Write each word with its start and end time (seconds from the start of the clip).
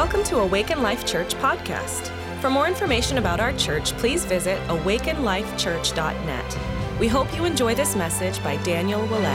Welcome 0.00 0.24
to 0.24 0.38
Awaken 0.38 0.80
Life 0.80 1.04
Church 1.04 1.34
podcast. 1.34 2.08
For 2.40 2.48
more 2.48 2.66
information 2.66 3.18
about 3.18 3.38
our 3.38 3.52
church, 3.52 3.92
please 3.98 4.24
visit 4.24 4.58
awakenlifechurch.net. 4.68 6.58
We 6.98 7.06
hope 7.06 7.36
you 7.36 7.44
enjoy 7.44 7.74
this 7.74 7.94
message 7.94 8.42
by 8.42 8.56
Daniel 8.62 9.02
Willett. 9.08 9.26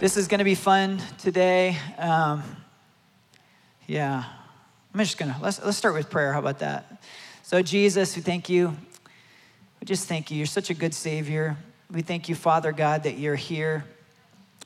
This 0.00 0.16
is 0.16 0.28
going 0.28 0.38
to 0.38 0.44
be 0.44 0.54
fun 0.54 0.98
today. 1.18 1.76
Um, 1.98 2.42
yeah, 3.86 4.24
I'm 4.94 5.00
just 5.00 5.18
gonna 5.18 5.36
let's 5.42 5.62
let's 5.62 5.76
start 5.76 5.92
with 5.92 6.08
prayer. 6.08 6.32
How 6.32 6.38
about 6.38 6.60
that? 6.60 7.02
So 7.42 7.60
Jesus, 7.60 8.16
we 8.16 8.22
thank 8.22 8.48
you. 8.48 8.74
We 9.78 9.84
just 9.84 10.08
thank 10.08 10.30
you. 10.30 10.38
You're 10.38 10.46
such 10.46 10.70
a 10.70 10.74
good 10.74 10.94
Savior. 10.94 11.58
We 11.90 12.00
thank 12.00 12.30
you, 12.30 12.34
Father 12.34 12.72
God, 12.72 13.02
that 13.02 13.18
you're 13.18 13.36
here. 13.36 13.84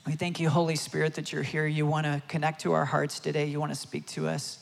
We 0.05 0.13
thank 0.13 0.39
you, 0.39 0.49
Holy 0.49 0.75
Spirit, 0.75 1.13
that 1.15 1.31
you're 1.31 1.43
here. 1.43 1.67
You 1.67 1.85
want 1.85 2.05
to 2.05 2.23
connect 2.27 2.61
to 2.61 2.73
our 2.73 2.85
hearts 2.85 3.19
today. 3.19 3.45
You 3.45 3.59
want 3.59 3.71
to 3.71 3.77
speak 3.77 4.07
to 4.07 4.27
us. 4.27 4.57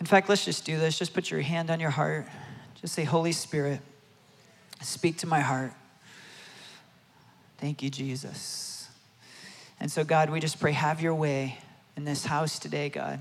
In 0.00 0.06
fact, 0.06 0.28
let's 0.28 0.44
just 0.44 0.66
do 0.66 0.78
this. 0.78 0.98
Just 0.98 1.14
put 1.14 1.30
your 1.30 1.40
hand 1.40 1.70
on 1.70 1.80
your 1.80 1.90
heart. 1.90 2.26
Just 2.80 2.94
say, 2.94 3.04
Holy 3.04 3.32
Spirit, 3.32 3.80
speak 4.82 5.18
to 5.18 5.26
my 5.26 5.40
heart. 5.40 5.72
Thank 7.56 7.82
you, 7.82 7.88
Jesus. 7.88 8.88
And 9.80 9.90
so, 9.90 10.04
God, 10.04 10.28
we 10.28 10.40
just 10.40 10.60
pray, 10.60 10.72
have 10.72 11.00
your 11.00 11.14
way 11.14 11.58
in 11.96 12.04
this 12.04 12.26
house 12.26 12.58
today, 12.58 12.90
God. 12.90 13.20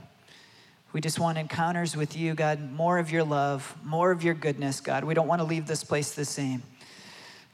We 0.91 0.99
just 0.99 1.20
want 1.20 1.38
encounters 1.38 1.96
with 1.96 2.18
you, 2.18 2.34
God, 2.34 2.71
more 2.71 2.98
of 2.98 3.12
your 3.12 3.24
love, 3.24 3.76
more 3.84 4.12
of 4.12 4.24
your 4.24 4.34
goodness, 4.34 4.82
God. 4.82 5.05
We 5.05 5.13
don't 5.13 5.27
want 5.27 5.40
to 5.40 5.46
leave 5.46 5.68
this 5.68 5.84
place 5.84 6.12
the 6.12 6.26
same. 6.26 6.63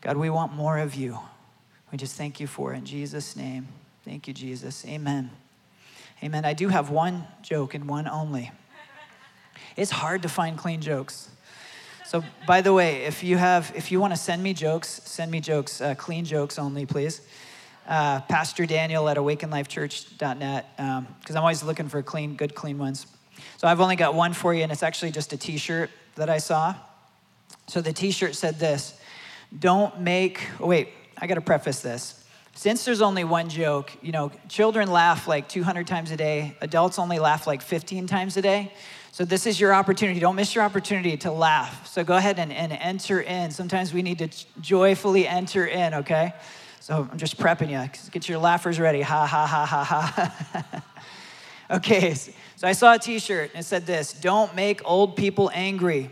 God, 0.02 0.18
we 0.18 0.30
want 0.30 0.54
more 0.54 0.80
of 0.80 0.96
you. 0.96 1.20
We 1.92 1.98
just 1.98 2.16
thank 2.16 2.40
you 2.40 2.48
for 2.48 2.74
it 2.74 2.78
in 2.78 2.86
Jesus' 2.86 3.36
name. 3.36 3.68
Thank 4.06 4.28
you, 4.28 4.34
Jesus. 4.34 4.86
Amen. 4.86 5.32
Amen. 6.24 6.46
I 6.46 6.54
do 6.54 6.68
have 6.68 6.90
one 6.90 7.26
joke 7.42 7.74
and 7.74 7.88
one 7.88 8.08
only. 8.08 8.52
It's 9.76 9.92
hard 9.92 10.22
to 10.24 10.30
find 10.30 10.58
clean 10.58 10.82
jokes. 10.82 11.30
So, 12.06 12.24
by 12.48 12.62
the 12.62 12.74
way, 12.74 13.04
if 13.04 13.24
you 13.24 13.38
have, 13.38 13.72
if 13.76 13.92
you 13.92 14.00
want 14.00 14.14
to 14.14 14.20
send 14.20 14.42
me 14.42 14.54
jokes, 14.54 15.02
send 15.06 15.32
me 15.32 15.40
jokes, 15.40 15.80
uh, 15.80 15.96
clean 15.96 16.26
jokes 16.26 16.60
only, 16.60 16.86
please. 16.86 17.22
Uh, 17.88 18.22
Pastor 18.22 18.66
Daniel 18.66 19.08
at 19.10 19.18
awakenlifechurch.net, 19.18 20.66
because 20.76 20.98
um, 20.98 21.08
I'm 21.30 21.38
always 21.38 21.64
looking 21.64 21.88
for 21.88 22.02
clean, 22.02 22.36
good, 22.36 22.56
clean 22.56 22.78
ones. 22.78 23.08
So 23.58 23.68
I've 23.68 23.80
only 23.80 23.96
got 23.96 24.16
one 24.16 24.34
for 24.34 24.54
you, 24.54 24.64
and 24.64 24.72
it's 24.72 24.84
actually 24.84 25.12
just 25.12 25.34
a 25.34 25.38
t 25.38 25.58
shirt 25.58 25.90
that 26.16 26.30
I 26.30 26.40
saw. 26.40 26.76
So 27.68 27.82
the 27.82 27.94
t 27.94 28.12
shirt 28.12 28.36
said 28.36 28.60
this 28.60 29.00
Don't 29.58 30.02
make, 30.02 30.48
oh, 30.60 30.68
wait, 30.68 30.90
I 31.20 31.28
got 31.28 31.36
to 31.36 31.42
preface 31.42 31.82
this. 31.82 32.24
Since 32.56 32.84
there's 32.84 33.02
only 33.02 33.24
one 33.24 33.50
joke, 33.50 33.92
you 34.02 34.12
know, 34.12 34.32
children 34.48 34.92
laugh 34.92 35.28
like 35.28 35.48
200 35.48 35.88
times 35.88 36.12
a 36.12 36.18
day, 36.18 36.58
adults 36.62 37.00
only 37.00 37.20
laugh 37.20 37.48
like 37.48 37.62
15 37.62 38.08
times 38.08 38.38
a 38.38 38.42
day. 38.42 38.74
So 39.12 39.26
this 39.26 39.46
is 39.46 39.60
your 39.60 39.74
opportunity. 39.74 40.20
Don't 40.20 40.36
miss 40.36 40.56
your 40.56 40.64
opportunity 40.64 41.18
to 41.18 41.32
laugh. 41.32 41.88
So 41.88 42.04
go 42.04 42.16
ahead 42.16 42.40
and, 42.40 42.52
and 42.52 42.72
enter 42.72 43.22
in. 43.22 43.52
Sometimes 43.52 43.94
we 43.94 44.02
need 44.02 44.20
to 44.20 44.30
joyfully 44.62 45.28
enter 45.28 45.66
in, 45.66 45.94
okay? 45.96 46.34
So 46.80 47.08
I'm 47.12 47.18
just 47.18 47.38
prepping 47.38 47.70
you. 47.70 48.12
Get 48.12 48.30
your 48.30 48.40
laughers 48.40 48.80
ready. 48.80 49.02
Ha, 49.02 49.26
ha, 49.26 49.46
ha, 49.48 49.66
ha, 49.66 49.84
ha. 49.84 50.84
okay, 51.78 52.14
so 52.14 52.68
I 52.68 52.72
saw 52.72 52.94
a 52.94 53.00
t 53.00 53.20
shirt 53.20 53.52
and 53.54 53.62
it 53.62 53.66
said 53.66 53.86
this 53.86 54.14
Don't 54.14 54.56
make 54.56 54.82
old 54.86 55.16
people 55.16 55.52
angry. 55.54 56.10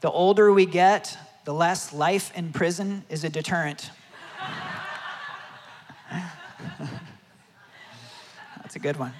The 0.00 0.10
older 0.10 0.52
we 0.52 0.66
get, 0.66 1.16
the 1.44 1.54
less 1.54 1.92
life 1.92 2.30
in 2.36 2.52
prison 2.52 3.04
is 3.08 3.24
a 3.24 3.28
deterrent. 3.28 3.90
That's 8.62 8.76
a 8.76 8.78
good 8.78 8.96
one. 8.96 9.12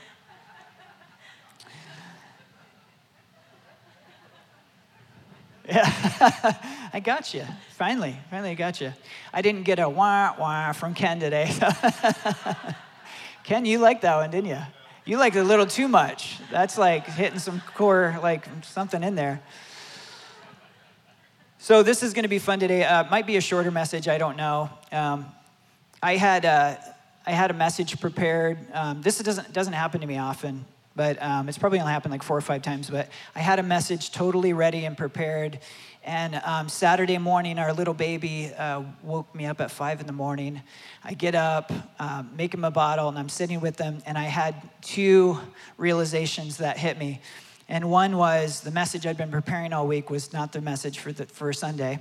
Yeah, 5.68 5.84
I 6.94 7.00
got 7.00 7.34
you. 7.34 7.44
Finally, 7.72 8.16
finally, 8.30 8.50
I 8.50 8.54
got 8.54 8.80
you. 8.80 8.92
I 9.34 9.42
didn't 9.42 9.64
get 9.64 9.78
a 9.78 9.88
wah 9.88 10.34
wah 10.38 10.72
from 10.72 10.94
Ken 10.94 11.20
today. 11.20 11.52
Ken, 13.44 13.66
you 13.66 13.78
liked 13.78 14.02
that 14.02 14.16
one, 14.16 14.30
didn't 14.30 14.48
you? 14.48 14.60
You 15.04 15.18
liked 15.18 15.36
it 15.36 15.40
a 15.40 15.44
little 15.44 15.66
too 15.66 15.88
much. 15.88 16.38
That's 16.50 16.78
like 16.78 17.06
hitting 17.06 17.38
some 17.38 17.62
core, 17.74 18.18
like 18.22 18.46
something 18.62 19.02
in 19.02 19.14
there. 19.14 19.42
So 21.60 21.82
this 21.82 22.04
is 22.04 22.14
going 22.14 22.22
to 22.22 22.28
be 22.28 22.38
fun 22.38 22.60
today. 22.60 22.84
Uh, 22.84 23.02
might 23.10 23.26
be 23.26 23.36
a 23.36 23.40
shorter 23.40 23.72
message. 23.72 24.06
I 24.06 24.16
don't 24.16 24.36
know. 24.36 24.70
Um, 24.92 25.26
I 26.00 26.14
had 26.14 26.44
a, 26.44 26.48
uh, 26.48 26.76
I 27.26 27.32
had 27.32 27.50
a 27.50 27.54
message 27.54 28.00
prepared. 28.00 28.58
Um, 28.72 29.02
this 29.02 29.18
doesn't 29.18 29.52
doesn't 29.52 29.72
happen 29.72 30.00
to 30.00 30.06
me 30.06 30.18
often, 30.18 30.64
but 30.94 31.20
um, 31.20 31.48
it's 31.48 31.58
probably 31.58 31.80
only 31.80 31.92
happened 31.92 32.12
like 32.12 32.22
four 32.22 32.36
or 32.36 32.42
five 32.42 32.62
times. 32.62 32.88
But 32.88 33.08
I 33.34 33.40
had 33.40 33.58
a 33.58 33.64
message 33.64 34.12
totally 34.12 34.52
ready 34.52 34.84
and 34.84 34.96
prepared, 34.96 35.58
and 36.04 36.36
um, 36.44 36.68
Saturday 36.68 37.18
morning, 37.18 37.58
our 37.58 37.72
little 37.72 37.92
baby 37.92 38.52
uh, 38.56 38.84
woke 39.02 39.34
me 39.34 39.44
up 39.44 39.60
at 39.60 39.72
five 39.72 39.98
in 40.00 40.06
the 40.06 40.12
morning. 40.12 40.62
I 41.02 41.14
get 41.14 41.34
up, 41.34 41.72
um, 41.98 42.30
make 42.36 42.54
him 42.54 42.64
a 42.64 42.70
bottle, 42.70 43.08
and 43.08 43.18
I'm 43.18 43.28
sitting 43.28 43.60
with 43.60 43.76
them, 43.76 43.98
and 44.06 44.16
I 44.16 44.24
had 44.24 44.54
two 44.80 45.40
realizations 45.76 46.58
that 46.58 46.78
hit 46.78 46.98
me. 46.98 47.20
And 47.68 47.90
one 47.90 48.16
was 48.16 48.60
the 48.60 48.70
message 48.70 49.06
I'd 49.06 49.16
been 49.16 49.30
preparing 49.30 49.72
all 49.72 49.86
week 49.86 50.10
was 50.10 50.32
not 50.32 50.52
the 50.52 50.60
message 50.60 50.98
for, 50.98 51.12
the, 51.12 51.26
for 51.26 51.52
Sunday. 51.52 51.98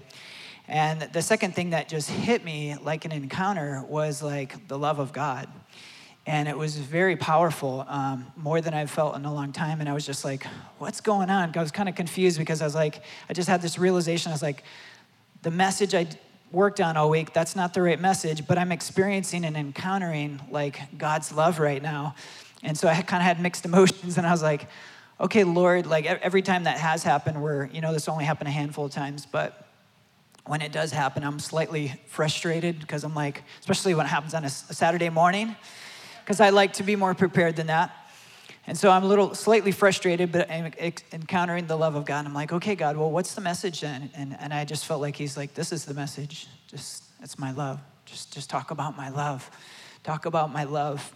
And 0.67 1.01
the 1.01 1.21
second 1.21 1.55
thing 1.55 1.71
that 1.71 1.87
just 1.89 2.09
hit 2.09 2.43
me 2.43 2.75
like 2.81 3.05
an 3.05 3.11
encounter 3.11 3.83
was 3.87 4.21
like 4.21 4.67
the 4.67 4.77
love 4.77 4.99
of 4.99 5.13
God 5.13 5.47
and 6.27 6.49
it 6.49 6.57
was 6.57 6.75
very 6.75 7.15
powerful, 7.15 7.85
um, 7.87 8.27
more 8.35 8.59
than 8.59 8.73
I've 8.73 8.91
felt 8.91 9.15
in 9.15 9.23
a 9.23 9.33
long 9.33 9.53
time. 9.53 9.79
And 9.79 9.87
I 9.87 9.93
was 9.93 10.05
just 10.05 10.25
like, 10.25 10.45
what's 10.77 10.99
going 10.99 11.29
on? 11.29 11.53
I 11.55 11.61
was 11.61 11.71
kind 11.71 11.87
of 11.87 11.95
confused 11.95 12.37
because 12.37 12.61
I 12.61 12.65
was 12.65 12.75
like, 12.75 13.01
I 13.29 13.33
just 13.33 13.47
had 13.47 13.61
this 13.61 13.79
realization. 13.79 14.31
I 14.31 14.35
was 14.35 14.41
like, 14.41 14.63
the 15.41 15.51
message 15.51 15.95
I 15.95 16.05
worked 16.51 16.81
on 16.81 16.97
all 16.97 17.09
week, 17.09 17.31
that's 17.31 17.55
not 17.55 17.73
the 17.73 17.81
right 17.81 17.99
message, 17.99 18.45
but 18.45 18.57
I'm 18.57 18.73
experiencing 18.73 19.45
and 19.45 19.55
encountering 19.55 20.41
like 20.51 20.97
God's 20.97 21.31
love 21.31 21.59
right 21.59 21.81
now. 21.81 22.13
And 22.61 22.77
so 22.77 22.89
I 22.89 23.01
kind 23.03 23.21
of 23.21 23.25
had 23.25 23.39
mixed 23.39 23.63
emotions, 23.71 24.17
and 24.17 24.27
I 24.27 24.31
was 24.31 24.43
like, 24.43 24.67
okay, 25.19 25.43
Lord, 25.43 25.87
like 25.87 26.05
every 26.05 26.41
time 26.41 26.65
that 26.65 26.77
has 26.77 27.03
happened, 27.03 27.41
where, 27.41 27.69
you 27.73 27.81
know, 27.81 27.93
this 27.93 28.07
only 28.07 28.25
happened 28.25 28.47
a 28.47 28.51
handful 28.51 28.85
of 28.85 28.91
times, 28.91 29.25
but 29.25 29.67
when 30.45 30.61
it 30.61 30.71
does 30.71 30.91
happen, 30.91 31.23
I'm 31.23 31.39
slightly 31.39 31.99
frustrated 32.07 32.79
because 32.79 33.03
I'm 33.03 33.15
like, 33.15 33.43
especially 33.59 33.93
when 33.93 34.05
it 34.05 34.09
happens 34.09 34.33
on 34.33 34.45
a 34.45 34.49
Saturday 34.49 35.09
morning 35.09 35.55
because 36.23 36.39
I 36.39 36.49
like 36.49 36.73
to 36.73 36.83
be 36.83 36.95
more 36.95 37.13
prepared 37.13 37.55
than 37.55 37.67
that. 37.67 37.91
And 38.65 38.77
so 38.77 38.91
I'm 38.91 39.03
a 39.03 39.07
little 39.07 39.33
slightly 39.33 39.71
frustrated, 39.71 40.33
but 40.33 40.51
I'm 40.51 40.73
encountering 41.13 41.67
the 41.67 41.77
love 41.77 41.95
of 41.95 42.03
God. 42.03 42.25
I'm 42.25 42.33
like, 42.33 42.51
okay, 42.51 42.75
God, 42.75 42.97
well, 42.97 43.09
what's 43.09 43.33
the 43.33 43.39
message 43.39 43.79
then? 43.79 44.09
And, 44.13 44.35
and 44.39 44.53
I 44.53 44.65
just 44.65 44.85
felt 44.85 44.99
like 44.99 45.15
He's 45.15 45.37
like, 45.37 45.53
this 45.53 45.71
is 45.71 45.85
the 45.85 45.93
message. 45.93 46.47
Just, 46.67 47.05
it's 47.21 47.39
my 47.39 47.51
love. 47.51 47.79
Just, 48.05 48.33
just 48.33 48.49
talk 48.49 48.71
about 48.71 48.97
my 48.97 49.07
love. 49.07 49.49
Talk 50.03 50.25
about 50.25 50.51
my 50.51 50.65
love. 50.65 51.15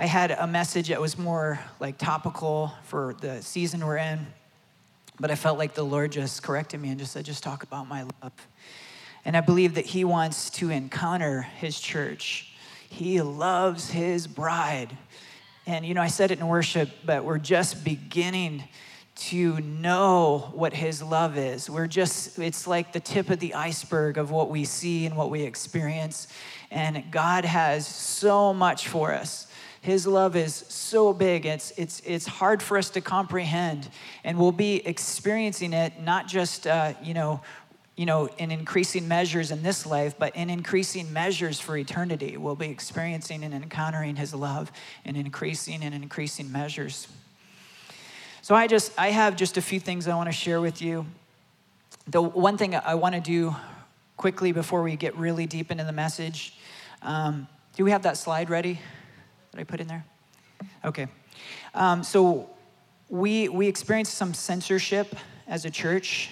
I 0.00 0.06
had 0.06 0.32
a 0.32 0.48
message 0.48 0.88
that 0.88 1.00
was 1.00 1.16
more 1.16 1.60
like 1.78 1.96
topical 1.96 2.72
for 2.82 3.14
the 3.20 3.40
season 3.42 3.86
we're 3.86 3.98
in, 3.98 4.26
but 5.20 5.30
I 5.30 5.36
felt 5.36 5.58
like 5.58 5.74
the 5.74 5.84
Lord 5.84 6.10
just 6.10 6.42
corrected 6.42 6.80
me 6.80 6.88
and 6.88 6.98
just 6.98 7.12
said, 7.12 7.24
just 7.24 7.44
talk 7.44 7.62
about 7.62 7.86
my 7.86 8.02
love. 8.22 8.32
And 9.24 9.36
I 9.36 9.42
believe 9.42 9.74
that 9.74 9.86
He 9.86 10.04
wants 10.04 10.50
to 10.50 10.70
encounter 10.70 11.42
His 11.42 11.78
church 11.78 12.50
he 12.90 13.22
loves 13.22 13.88
his 13.88 14.26
bride. 14.26 14.96
And, 15.64 15.86
you 15.86 15.94
know, 15.94 16.02
I 16.02 16.08
said 16.08 16.32
it 16.32 16.40
in 16.40 16.48
worship, 16.48 16.90
but 17.04 17.24
we're 17.24 17.38
just 17.38 17.84
beginning 17.84 18.64
to 19.14 19.60
know 19.60 20.50
what 20.54 20.72
his 20.72 21.02
love 21.02 21.38
is. 21.38 21.70
We're 21.70 21.86
just, 21.86 22.38
it's 22.38 22.66
like 22.66 22.92
the 22.92 23.00
tip 23.00 23.30
of 23.30 23.38
the 23.38 23.54
iceberg 23.54 24.18
of 24.18 24.30
what 24.30 24.50
we 24.50 24.64
see 24.64 25.06
and 25.06 25.16
what 25.16 25.30
we 25.30 25.42
experience. 25.42 26.26
And 26.70 27.10
God 27.12 27.44
has 27.44 27.86
so 27.86 28.52
much 28.52 28.88
for 28.88 29.12
us. 29.12 29.46
His 29.80 30.06
love 30.06 30.36
is 30.36 30.54
so 30.54 31.14
big, 31.14 31.46
it's, 31.46 31.72
it's, 31.72 32.02
it's 32.04 32.26
hard 32.26 32.62
for 32.62 32.76
us 32.76 32.90
to 32.90 33.00
comprehend. 33.00 33.88
And 34.24 34.38
we'll 34.38 34.52
be 34.52 34.86
experiencing 34.86 35.72
it 35.72 36.00
not 36.02 36.28
just, 36.28 36.66
uh, 36.66 36.92
you 37.02 37.14
know, 37.14 37.40
you 37.96 38.06
know, 38.06 38.28
in 38.38 38.50
increasing 38.50 39.08
measures 39.08 39.50
in 39.50 39.62
this 39.62 39.84
life, 39.84 40.14
but 40.18 40.34
in 40.34 40.48
increasing 40.48 41.12
measures 41.12 41.60
for 41.60 41.76
eternity. 41.76 42.36
We'll 42.36 42.56
be 42.56 42.70
experiencing 42.70 43.44
and 43.44 43.52
encountering 43.52 44.16
his 44.16 44.32
love 44.34 44.72
in 45.04 45.16
increasing 45.16 45.82
and 45.82 45.94
increasing 45.94 46.50
measures. 46.50 47.08
So 48.42 48.54
I 48.54 48.68
just 48.68 48.92
I 48.98 49.10
have 49.10 49.36
just 49.36 49.58
a 49.58 49.62
few 49.62 49.80
things 49.80 50.08
I 50.08 50.14
want 50.14 50.28
to 50.28 50.32
share 50.32 50.62
with 50.62 50.80
you. 50.80 51.04
The 52.06 52.22
one 52.22 52.56
thing 52.56 52.74
I 52.74 52.94
want 52.94 53.16
to 53.16 53.20
do 53.20 53.54
quickly 54.16 54.52
before 54.52 54.82
we 54.82 54.96
get 54.96 55.14
really 55.16 55.46
deep 55.46 55.70
into 55.70 55.84
the 55.84 55.92
message. 55.92 56.56
Um, 57.02 57.48
do 57.76 57.84
we 57.84 57.90
have 57.90 58.02
that 58.04 58.16
slide 58.16 58.48
ready 58.48 58.80
that 59.52 59.60
I 59.60 59.64
put 59.64 59.80
in 59.80 59.86
there? 59.86 60.04
Okay. 60.84 61.08
Um, 61.74 62.02
so 62.02 62.50
we 63.08 63.48
we 63.48 63.66
experienced 63.66 64.14
some 64.14 64.34
censorship 64.34 65.16
as 65.46 65.64
a 65.64 65.70
church 65.70 66.30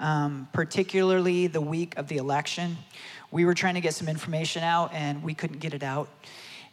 um, 0.00 0.48
particularly 0.52 1.46
the 1.46 1.60
week 1.60 1.96
of 1.96 2.08
the 2.08 2.16
election. 2.16 2.76
we 3.32 3.44
were 3.44 3.54
trying 3.54 3.74
to 3.74 3.80
get 3.80 3.92
some 3.94 4.08
information 4.08 4.62
out 4.62 4.92
and 4.92 5.22
we 5.22 5.34
couldn't 5.34 5.58
get 5.58 5.74
it 5.74 5.82
out. 5.82 6.08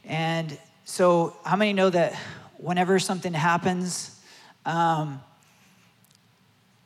And 0.05 0.57
so, 0.85 1.35
how 1.43 1.55
many 1.55 1.73
know 1.73 1.89
that 1.89 2.15
whenever 2.57 2.99
something 2.99 3.33
happens, 3.33 4.19
um, 4.65 5.21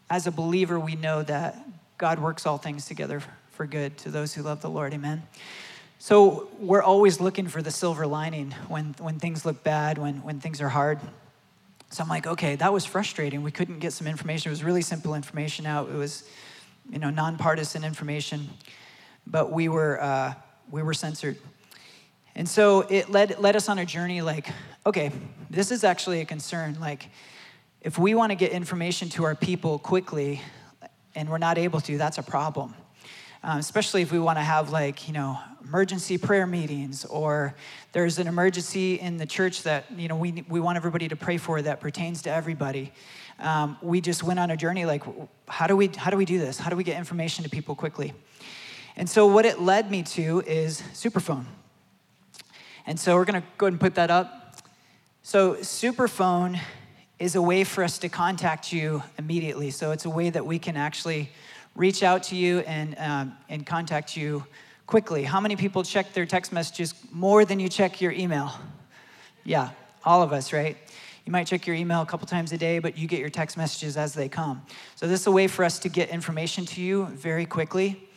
as 0.09 0.25
a 0.25 0.31
believer, 0.31 0.79
we 0.79 0.95
know 0.95 1.23
that 1.23 1.57
God 1.97 2.19
works 2.19 2.45
all 2.45 2.57
things 2.57 2.85
together 2.85 3.21
for 3.51 3.65
good 3.65 3.97
to 3.99 4.11
those 4.11 4.33
who 4.33 4.43
love 4.43 4.61
the 4.61 4.69
Lord. 4.69 4.93
Amen. 4.93 5.23
So 5.99 6.49
we're 6.59 6.83
always 6.83 7.19
looking 7.19 7.47
for 7.47 7.61
the 7.61 7.71
silver 7.71 8.05
lining 8.05 8.51
when, 8.67 8.95
when 8.99 9.17
things 9.19 9.45
look 9.45 9.63
bad, 9.63 9.97
when, 9.97 10.23
when 10.23 10.39
things 10.39 10.61
are 10.61 10.69
hard. 10.69 10.99
So 11.89 12.03
I'm 12.03 12.09
like, 12.09 12.27
okay, 12.27 12.55
that 12.57 12.71
was 12.71 12.85
frustrating. 12.85 13.41
We 13.41 13.51
couldn't 13.51 13.79
get 13.79 13.93
some 13.93 14.07
information. 14.07 14.49
It 14.49 14.51
was 14.51 14.63
really 14.63 14.81
simple 14.81 15.15
information 15.15 15.65
out. 15.65 15.89
It 15.89 15.95
was, 15.95 16.23
you 16.91 16.99
know, 16.99 17.09
nonpartisan 17.09 17.83
information, 17.83 18.49
but 19.25 19.51
we 19.51 19.69
were 19.69 20.01
uh, 20.01 20.33
we 20.69 20.83
were 20.83 20.93
censored. 20.93 21.37
And 22.35 22.47
so 22.47 22.81
it 22.81 23.09
led 23.09 23.39
led 23.39 23.55
us 23.55 23.69
on 23.69 23.79
a 23.79 23.85
journey. 23.85 24.21
Like, 24.21 24.47
okay, 24.85 25.11
this 25.49 25.71
is 25.71 25.83
actually 25.83 26.21
a 26.21 26.25
concern. 26.25 26.77
Like, 26.79 27.09
if 27.81 27.97
we 27.97 28.13
want 28.13 28.31
to 28.31 28.35
get 28.35 28.51
information 28.51 29.09
to 29.09 29.23
our 29.23 29.35
people 29.35 29.79
quickly, 29.79 30.41
and 31.15 31.29
we're 31.29 31.37
not 31.37 31.57
able 31.57 31.81
to, 31.81 31.97
that's 31.97 32.17
a 32.17 32.23
problem. 32.23 32.75
Um, 33.43 33.59
especially 33.59 34.01
if 34.01 34.11
we 34.11 34.19
want 34.19 34.37
to 34.37 34.43
have 34.43 34.71
like 34.71 35.07
you 35.07 35.13
know 35.13 35.37
emergency 35.63 36.17
prayer 36.17 36.47
meetings 36.47 37.05
or 37.05 37.55
there's 37.91 38.19
an 38.19 38.27
emergency 38.27 38.99
in 38.99 39.17
the 39.17 39.25
church 39.25 39.63
that 39.63 39.85
you 39.95 40.07
know 40.07 40.15
we, 40.15 40.43
we 40.49 40.59
want 40.59 40.75
everybody 40.75 41.07
to 41.07 41.15
pray 41.15 41.37
for 41.37 41.61
that 41.61 41.79
pertains 41.79 42.21
to 42.23 42.31
everybody. 42.31 42.91
Um, 43.39 43.77
we 43.81 44.01
just 44.01 44.23
went 44.23 44.39
on 44.39 44.49
a 44.49 44.57
journey 44.57 44.85
like 44.85 45.03
how 45.47 45.67
do 45.67 45.75
we 45.75 45.87
how 45.95 46.09
do 46.09 46.17
we 46.17 46.25
do 46.25 46.39
this? 46.39 46.57
How 46.57 46.69
do 46.69 46.75
we 46.75 46.83
get 46.83 46.97
information 46.97 47.43
to 47.43 47.49
people 47.49 47.75
quickly? 47.75 48.13
And 48.95 49.07
so 49.07 49.27
what 49.27 49.45
it 49.45 49.61
led 49.61 49.91
me 49.91 50.01
to 50.03 50.41
is 50.47 50.81
superphone. 50.93 51.45
And 52.87 52.99
so 52.99 53.15
we're 53.15 53.25
going 53.25 53.41
to 53.41 53.47
go 53.57 53.67
ahead 53.67 53.73
and 53.73 53.79
put 53.79 53.95
that 53.95 54.09
up. 54.09 54.55
So 55.21 55.55
superphone 55.55 56.59
is 57.19 57.35
a 57.35 57.41
way 57.41 57.63
for 57.63 57.83
us 57.83 57.99
to 57.99 58.09
contact 58.09 58.71
you 58.71 59.03
immediately. 59.19 59.69
So 59.71 59.91
it's 59.91 60.05
a 60.05 60.09
way 60.09 60.29
that 60.29 60.45
we 60.45 60.57
can 60.57 60.77
actually 60.77 61.29
reach 61.77 62.01
out 62.01 62.23
to 62.23 62.35
you 62.35 62.59
and, 62.61 62.95
um, 62.97 63.37
and 63.49 63.65
contact 63.65 64.17
you 64.17 64.43
quickly. 64.87 65.23
How 65.23 65.39
many 65.39 65.55
people 65.55 65.83
check 65.83 66.11
their 66.11 66.25
text 66.25 66.51
messages 66.51 66.95
more 67.11 67.45
than 67.45 67.59
you 67.59 67.69
check 67.69 68.01
your 68.01 68.11
email? 68.11 68.51
Yeah, 69.43 69.69
all 70.03 70.23
of 70.23 70.33
us, 70.33 70.51
right? 70.51 70.75
You 71.25 71.31
might 71.31 71.45
check 71.45 71.67
your 71.67 71.75
email 71.75 72.01
a 72.01 72.05
couple 72.05 72.25
times 72.25 72.51
a 72.51 72.57
day, 72.57 72.79
but 72.79 72.97
you 72.97 73.07
get 73.07 73.19
your 73.19 73.29
text 73.29 73.57
messages 73.57 73.95
as 73.95 74.13
they 74.13 74.27
come. 74.27 74.63
So, 74.95 75.07
this 75.07 75.21
is 75.21 75.27
a 75.27 75.31
way 75.31 75.47
for 75.47 75.63
us 75.63 75.77
to 75.79 75.89
get 75.89 76.09
information 76.09 76.65
to 76.67 76.81
you 76.81 77.05
very 77.07 77.45
quickly. 77.45 78.09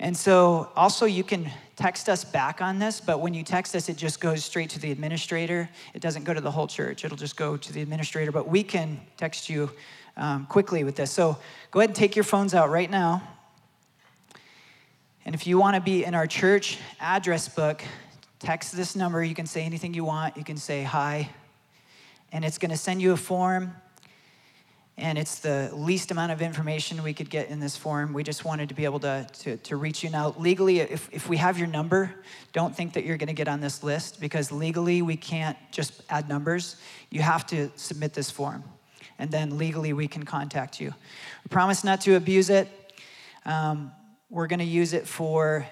And 0.00 0.16
so, 0.16 0.70
also, 0.76 1.06
you 1.06 1.24
can 1.24 1.50
text 1.76 2.08
us 2.08 2.24
back 2.24 2.60
on 2.60 2.78
this, 2.78 3.00
but 3.00 3.20
when 3.20 3.32
you 3.32 3.42
text 3.42 3.74
us, 3.74 3.88
it 3.88 3.96
just 3.96 4.20
goes 4.20 4.44
straight 4.44 4.70
to 4.70 4.80
the 4.80 4.90
administrator. 4.90 5.68
It 5.94 6.02
doesn't 6.02 6.24
go 6.24 6.34
to 6.34 6.40
the 6.40 6.50
whole 6.50 6.66
church, 6.66 7.04
it'll 7.04 7.16
just 7.16 7.36
go 7.36 7.56
to 7.56 7.72
the 7.72 7.80
administrator. 7.80 8.32
But 8.32 8.48
we 8.48 8.62
can 8.62 9.00
text 9.16 9.48
you 9.48 9.70
um, 10.18 10.46
quickly 10.46 10.84
with 10.84 10.96
this. 10.96 11.10
So, 11.10 11.38
go 11.70 11.80
ahead 11.80 11.90
and 11.90 11.96
take 11.96 12.16
your 12.16 12.24
phones 12.24 12.54
out 12.54 12.70
right 12.70 12.90
now. 12.90 13.22
And 15.24 15.34
if 15.34 15.46
you 15.46 15.58
want 15.58 15.74
to 15.74 15.80
be 15.82 16.04
in 16.04 16.14
our 16.14 16.26
church 16.26 16.78
address 17.00 17.48
book, 17.48 17.82
text 18.38 18.74
this 18.74 18.96
number. 18.96 19.22
You 19.22 19.34
can 19.34 19.44
say 19.44 19.62
anything 19.62 19.92
you 19.92 20.04
want. 20.04 20.36
You 20.36 20.44
can 20.44 20.56
say 20.56 20.82
hi. 20.82 21.28
And 22.32 22.44
it's 22.44 22.56
going 22.56 22.70
to 22.70 22.76
send 22.76 23.02
you 23.02 23.12
a 23.12 23.16
form. 23.16 23.74
And 24.96 25.16
it's 25.16 25.38
the 25.40 25.70
least 25.74 26.10
amount 26.10 26.32
of 26.32 26.40
information 26.42 27.02
we 27.02 27.12
could 27.12 27.30
get 27.30 27.50
in 27.50 27.60
this 27.60 27.76
form. 27.76 28.14
We 28.14 28.24
just 28.24 28.44
wanted 28.44 28.70
to 28.70 28.74
be 28.74 28.84
able 28.84 29.00
to, 29.00 29.26
to, 29.40 29.56
to 29.58 29.76
reach 29.76 30.02
you. 30.02 30.10
Now, 30.10 30.34
legally, 30.38 30.80
if, 30.80 31.08
if 31.12 31.28
we 31.28 31.36
have 31.36 31.58
your 31.58 31.68
number, 31.68 32.14
don't 32.52 32.74
think 32.74 32.94
that 32.94 33.04
you're 33.04 33.16
going 33.16 33.28
to 33.28 33.34
get 33.34 33.48
on 33.48 33.60
this 33.60 33.82
list 33.84 34.20
because 34.20 34.50
legally 34.50 35.02
we 35.02 35.16
can't 35.16 35.58
just 35.70 36.02
add 36.08 36.28
numbers. 36.28 36.76
You 37.10 37.20
have 37.20 37.46
to 37.48 37.70
submit 37.76 38.14
this 38.14 38.30
form. 38.30 38.64
And 39.18 39.30
then 39.30 39.58
legally 39.58 39.92
we 39.92 40.08
can 40.08 40.24
contact 40.24 40.80
you. 40.80 40.94
We 41.44 41.48
promise 41.48 41.84
not 41.84 42.00
to 42.02 42.14
abuse 42.14 42.50
it. 42.50 42.68
Um, 43.44 43.92
we're 44.30 44.46
going 44.46 44.58
to 44.58 44.64
use 44.64 44.92
it 44.92 45.06
for 45.06 45.66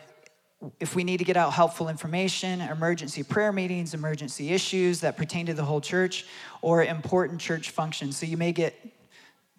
if 0.81 0.97
we 0.97 1.05
need 1.05 1.19
to 1.19 1.25
get 1.25 1.37
out 1.37 1.53
helpful 1.53 1.89
information, 1.89 2.61
emergency 2.61 3.23
prayer 3.23 3.53
meetings, 3.53 3.95
emergency 3.95 4.51
issues 4.51 5.01
that 5.01 5.17
pertain 5.17 5.47
to 5.47 5.55
the 5.55 5.65
whole 5.65 5.81
church, 5.81 6.27
or 6.63 6.85
important 6.85 7.41
church 7.41 7.71
functions. 7.71 8.17
So 8.17 8.27
you 8.27 8.37
may 8.37 8.53
get 8.53 8.75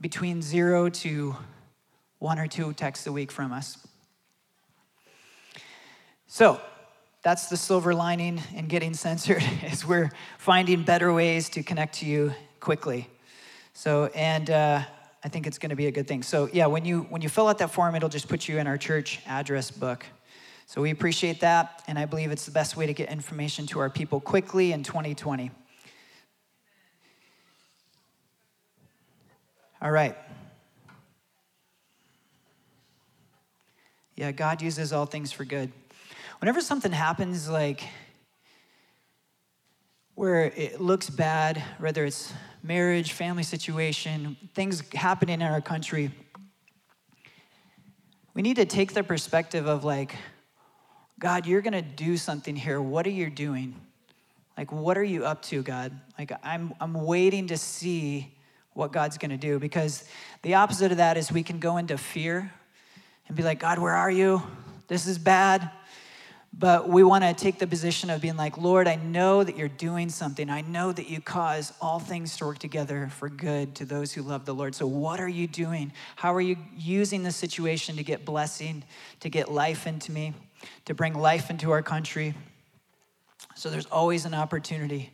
between 0.01 0.41
zero 0.41 0.89
to 0.89 1.35
one 2.19 2.39
or 2.39 2.47
two 2.47 2.73
texts 2.73 3.05
a 3.07 3.11
week 3.11 3.31
from 3.31 3.51
us. 3.51 3.77
So 6.27 6.59
that's 7.23 7.47
the 7.47 7.57
silver 7.57 7.93
lining 7.93 8.41
in 8.55 8.67
getting 8.67 8.93
censored 9.05 9.43
is 9.63 9.85
we're 9.85 10.11
finding 10.37 10.83
better 10.83 11.13
ways 11.13 11.49
to 11.49 11.63
connect 11.63 11.95
to 11.95 12.05
you 12.05 12.33
quickly. 12.59 13.07
So 13.77 14.07
and 14.15 14.49
uh, 14.49 14.81
I 15.23 15.29
think 15.29 15.45
it's 15.45 15.59
going 15.59 15.69
to 15.69 15.75
be 15.75 15.85
a 15.85 15.91
good 15.91 16.07
thing. 16.07 16.23
So 16.23 16.49
yeah, 16.51 16.65
when 16.65 16.83
you 16.83 17.01
when 17.11 17.21
you 17.21 17.29
fill 17.29 17.47
out 17.47 17.59
that 17.59 17.69
form, 17.69 17.93
it'll 17.93 18.09
just 18.09 18.27
put 18.27 18.47
you 18.47 18.57
in 18.57 18.65
our 18.65 18.75
church 18.75 19.19
address 19.27 19.69
book. 19.69 20.03
So 20.65 20.81
we 20.81 20.89
appreciate 20.89 21.41
that, 21.41 21.83
and 21.87 21.99
I 21.99 22.05
believe 22.05 22.31
it's 22.31 22.47
the 22.47 22.51
best 22.51 22.75
way 22.75 22.87
to 22.87 22.93
get 22.95 23.09
information 23.09 23.67
to 23.67 23.79
our 23.79 23.91
people 23.91 24.19
quickly 24.19 24.71
in 24.71 24.81
2020. 24.81 25.51
All 29.83 29.91
right. 29.91 30.17
Yeah, 34.15 34.31
God 34.31 34.59
uses 34.63 34.91
all 34.91 35.05
things 35.05 35.31
for 35.31 35.45
good. 35.45 35.71
Whenever 36.39 36.61
something 36.61 36.91
happens, 36.91 37.47
like 37.47 37.83
where 40.15 40.45
it 40.45 40.81
looks 40.81 41.11
bad, 41.11 41.61
whether 41.77 42.05
it's 42.05 42.33
marriage, 42.63 43.13
family 43.13 43.43
situation, 43.43 44.37
things 44.53 44.83
happening 44.93 45.41
in 45.41 45.47
our 45.47 45.61
country, 45.61 46.11
we 48.33 48.41
need 48.41 48.57
to 48.57 48.65
take 48.65 48.93
the 48.93 49.03
perspective 49.03 49.67
of 49.67 49.83
like, 49.83 50.15
God, 51.19 51.47
you're 51.47 51.61
to 51.73 51.81
do 51.81 52.17
something 52.17 52.55
here. 52.55 52.79
What 52.79 53.07
are 53.07 53.11
you 53.11 53.29
doing? 53.29 53.75
Like, 54.57 54.71
what 54.71 54.97
are 54.97 55.03
you 55.03 55.25
up 55.25 55.41
to, 55.43 55.63
God? 55.63 55.99
Like, 56.17 56.31
I'm, 56.43 56.73
I'm 56.79 56.93
waiting 56.93 57.47
to 57.47 57.57
see 57.57 58.35
what 58.73 58.91
God's 58.91 59.17
to 59.31 59.37
do 59.37 59.57
because 59.59 60.03
the 60.43 60.55
opposite 60.55 60.91
of 60.91 60.97
that 60.97 61.17
is 61.17 61.31
we 61.31 61.43
can 61.43 61.59
go 61.59 61.77
into 61.77 61.97
fear 61.97 62.51
and 63.27 63.35
be 63.35 63.43
like, 63.43 63.59
God, 63.59 63.79
where 63.79 63.93
are 63.93 64.11
you? 64.11 64.41
This 64.87 65.07
is 65.07 65.17
bad. 65.17 65.69
But 66.59 66.89
we 66.89 67.03
want 67.03 67.23
to 67.23 67.35
take 67.35 67.59
the 67.59 67.67
position 67.67 68.09
of 68.09 68.19
being 68.19 68.35
like, 68.35 68.57
Lord, 68.57 68.87
I 68.87 68.95
know 68.95 69.43
that 69.43 69.57
you're 69.57 69.67
doing 69.67 70.09
something. 70.09 70.49
I 70.49 70.61
know 70.61 70.91
that 70.91 71.07
you 71.07 71.21
cause 71.21 71.71
all 71.79 71.99
things 71.99 72.35
to 72.37 72.45
work 72.45 72.57
together 72.57 73.09
for 73.11 73.29
good 73.29 73.75
to 73.75 73.85
those 73.85 74.11
who 74.11 74.23
love 74.23 74.45
the 74.45 74.55
Lord. 74.55 74.73
So, 74.73 74.87
what 74.87 75.19
are 75.19 75.27
you 75.27 75.45
doing? 75.45 75.91
How 76.15 76.33
are 76.33 76.41
you 76.41 76.57
using 76.75 77.21
the 77.21 77.31
situation 77.31 77.95
to 77.97 78.03
get 78.03 78.25
blessing, 78.25 78.83
to 79.19 79.29
get 79.29 79.51
life 79.51 79.85
into 79.85 80.11
me, 80.11 80.33
to 80.85 80.95
bring 80.95 81.13
life 81.13 81.51
into 81.51 81.69
our 81.69 81.83
country? 81.83 82.33
So, 83.55 83.69
there's 83.69 83.85
always 83.85 84.25
an 84.25 84.33
opportunity. 84.33 85.13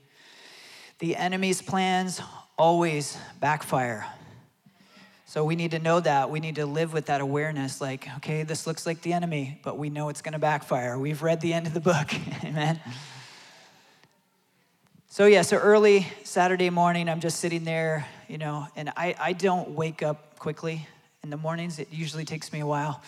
The 0.99 1.17
enemy's 1.17 1.61
plans 1.61 2.21
always 2.57 3.17
backfire. 3.41 4.05
So 5.33 5.43
we 5.43 5.55
need 5.55 5.71
to 5.71 5.79
know 5.79 5.99
that. 5.99 6.29
We 6.29 6.39
need 6.39 6.57
to 6.57 6.67
live 6.67 6.93
with 6.93 7.07
that 7.07 7.19
awareness 7.19 7.81
like, 7.81 8.07
okay, 8.17 8.43
this 8.43 8.67
looks 8.67 8.85
like 8.85 9.01
the 9.01 9.13
enemy, 9.13 9.59
but 9.63 9.79
we 9.79 9.89
know 9.89 10.09
it's 10.09 10.21
going 10.21 10.33
to 10.33 10.39
backfire. 10.39 10.95
We've 10.99 11.23
read 11.23 11.41
the 11.41 11.53
end 11.53 11.65
of 11.65 11.73
the 11.73 11.79
book. 11.79 12.13
Amen. 12.43 12.79
So, 15.09 15.25
yeah, 15.25 15.41
so 15.41 15.57
early 15.57 16.05
Saturday 16.23 16.69
morning, 16.69 17.09
I'm 17.09 17.19
just 17.19 17.39
sitting 17.39 17.63
there, 17.63 18.05
you 18.27 18.37
know, 18.37 18.67
and 18.75 18.91
I, 18.95 19.15
I 19.19 19.33
don't 19.33 19.71
wake 19.71 20.03
up 20.03 20.37
quickly 20.37 20.87
in 21.23 21.31
the 21.31 21.37
mornings. 21.37 21.79
It 21.79 21.87
usually 21.91 22.25
takes 22.25 22.53
me 22.53 22.59
a 22.59 22.67
while. 22.67 23.01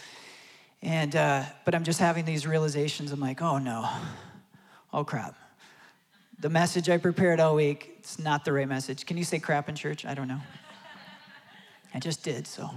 And, 0.81 1.15
uh, 1.15 1.43
but 1.63 1.75
I'm 1.75 1.83
just 1.83 1.99
having 1.99 2.25
these 2.25 2.47
realizations. 2.47 3.11
I'm 3.11 3.19
like, 3.19 3.43
oh 3.43 3.59
no, 3.59 3.87
oh 4.91 5.03
crap. 5.03 5.35
The 6.39 6.49
message 6.49 6.89
I 6.89 6.97
prepared 6.97 7.39
all 7.39 7.53
week, 7.53 7.97
it's 7.99 8.17
not 8.17 8.45
the 8.45 8.51
right 8.51 8.67
message. 8.67 9.05
Can 9.05 9.15
you 9.15 9.23
say 9.23 9.37
crap 9.37 9.69
in 9.69 9.75
church? 9.75 10.07
I 10.07 10.15
don't 10.15 10.27
know. 10.27 10.41
I 11.95 11.99
just 11.99 12.23
did, 12.23 12.45
so. 12.45 12.69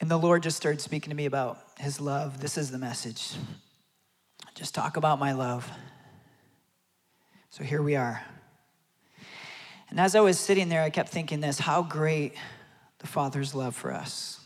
And 0.00 0.08
the 0.08 0.16
Lord 0.16 0.44
just 0.44 0.56
started 0.56 0.80
speaking 0.80 1.10
to 1.10 1.16
me 1.16 1.26
about 1.26 1.58
his 1.80 2.00
love. 2.00 2.40
This 2.40 2.56
is 2.56 2.70
the 2.70 2.78
message. 2.78 3.32
Just 4.54 4.72
talk 4.72 4.96
about 4.96 5.18
my 5.18 5.32
love. 5.32 5.68
So 7.50 7.64
here 7.64 7.82
we 7.82 7.96
are. 7.96 8.22
And 9.90 9.98
as 9.98 10.14
I 10.14 10.20
was 10.20 10.38
sitting 10.38 10.68
there, 10.68 10.82
I 10.82 10.90
kept 10.90 11.08
thinking 11.08 11.40
this 11.40 11.58
how 11.58 11.82
great 11.82 12.34
the 13.00 13.08
Father's 13.08 13.52
love 13.52 13.74
for 13.74 13.92
us. 13.92 14.38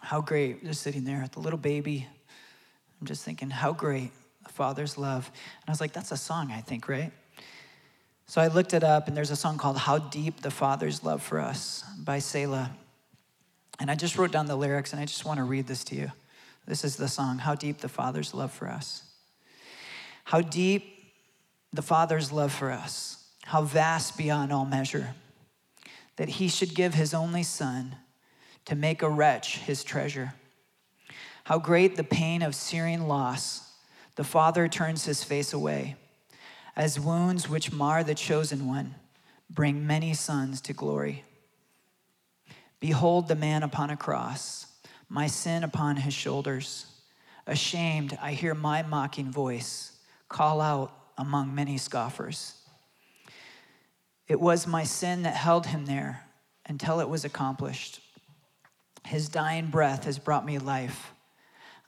How 0.00 0.22
great, 0.22 0.64
just 0.64 0.80
sitting 0.80 1.04
there, 1.04 1.20
with 1.20 1.32
the 1.32 1.40
little 1.40 1.58
baby. 1.58 2.06
I'm 3.00 3.06
just 3.06 3.22
thinking, 3.22 3.50
how 3.50 3.74
great 3.74 4.12
Father's 4.48 4.98
love. 4.98 5.30
And 5.60 5.68
I 5.68 5.70
was 5.70 5.80
like, 5.80 5.92
that's 5.92 6.12
a 6.12 6.16
song, 6.16 6.50
I 6.52 6.60
think, 6.60 6.88
right? 6.88 7.12
So 8.26 8.40
I 8.40 8.48
looked 8.48 8.74
it 8.74 8.84
up, 8.84 9.08
and 9.08 9.16
there's 9.16 9.30
a 9.30 9.36
song 9.36 9.56
called 9.56 9.78
How 9.78 9.98
Deep 9.98 10.40
the 10.40 10.50
Father's 10.50 11.02
Love 11.02 11.22
for 11.22 11.40
Us 11.40 11.84
by 11.98 12.18
Selah. 12.18 12.70
And 13.80 13.90
I 13.90 13.94
just 13.94 14.18
wrote 14.18 14.32
down 14.32 14.46
the 14.46 14.56
lyrics, 14.56 14.92
and 14.92 15.00
I 15.00 15.06
just 15.06 15.24
want 15.24 15.38
to 15.38 15.44
read 15.44 15.66
this 15.66 15.84
to 15.84 15.94
you. 15.94 16.12
This 16.66 16.84
is 16.84 16.96
the 16.96 17.08
song 17.08 17.38
How 17.38 17.54
Deep 17.54 17.78
the 17.78 17.88
Father's 17.88 18.34
Love 18.34 18.52
for 18.52 18.68
Us. 18.68 19.04
How 20.24 20.42
deep 20.42 20.98
the 21.72 21.80
Father's 21.82 22.32
love 22.32 22.52
for 22.52 22.70
us, 22.70 23.24
how 23.44 23.62
vast 23.62 24.18
beyond 24.18 24.52
all 24.52 24.64
measure, 24.64 25.14
that 26.16 26.28
he 26.28 26.48
should 26.48 26.74
give 26.74 26.94
his 26.94 27.14
only 27.14 27.42
Son 27.42 27.96
to 28.66 28.74
make 28.74 29.00
a 29.00 29.08
wretch 29.08 29.58
his 29.58 29.84
treasure. 29.84 30.34
How 31.44 31.58
great 31.58 31.96
the 31.96 32.04
pain 32.04 32.42
of 32.42 32.54
searing 32.54 33.08
loss, 33.08 33.67
the 34.18 34.24
Father 34.24 34.66
turns 34.66 35.04
his 35.04 35.22
face 35.22 35.52
away 35.52 35.94
as 36.74 36.98
wounds 36.98 37.48
which 37.48 37.70
mar 37.70 38.02
the 38.02 38.16
chosen 38.16 38.66
one 38.66 38.96
bring 39.48 39.86
many 39.86 40.12
sons 40.12 40.60
to 40.60 40.72
glory. 40.72 41.22
Behold 42.80 43.28
the 43.28 43.36
man 43.36 43.62
upon 43.62 43.90
a 43.90 43.96
cross, 43.96 44.66
my 45.08 45.28
sin 45.28 45.62
upon 45.62 45.98
his 45.98 46.14
shoulders. 46.14 46.86
Ashamed, 47.46 48.18
I 48.20 48.32
hear 48.32 48.56
my 48.56 48.82
mocking 48.82 49.30
voice 49.30 49.92
call 50.28 50.60
out 50.60 50.92
among 51.16 51.54
many 51.54 51.78
scoffers. 51.78 52.54
It 54.26 54.40
was 54.40 54.66
my 54.66 54.82
sin 54.82 55.22
that 55.22 55.36
held 55.36 55.66
him 55.66 55.86
there 55.86 56.24
until 56.66 56.98
it 56.98 57.08
was 57.08 57.24
accomplished. 57.24 58.00
His 59.06 59.28
dying 59.28 59.68
breath 59.68 60.06
has 60.06 60.18
brought 60.18 60.44
me 60.44 60.58
life. 60.58 61.12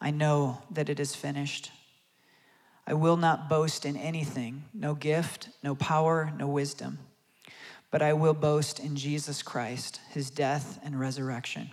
I 0.00 0.12
know 0.12 0.62
that 0.70 0.88
it 0.88 1.00
is 1.00 1.16
finished. 1.16 1.72
I 2.90 2.94
will 2.94 3.16
not 3.16 3.48
boast 3.48 3.86
in 3.86 3.96
anything, 3.96 4.64
no 4.74 4.96
gift, 4.96 5.50
no 5.62 5.76
power, 5.76 6.32
no 6.36 6.48
wisdom, 6.48 6.98
but 7.92 8.02
I 8.02 8.14
will 8.14 8.34
boast 8.34 8.80
in 8.80 8.96
Jesus 8.96 9.44
Christ, 9.44 10.00
his 10.10 10.28
death 10.28 10.80
and 10.82 10.98
resurrection. 10.98 11.70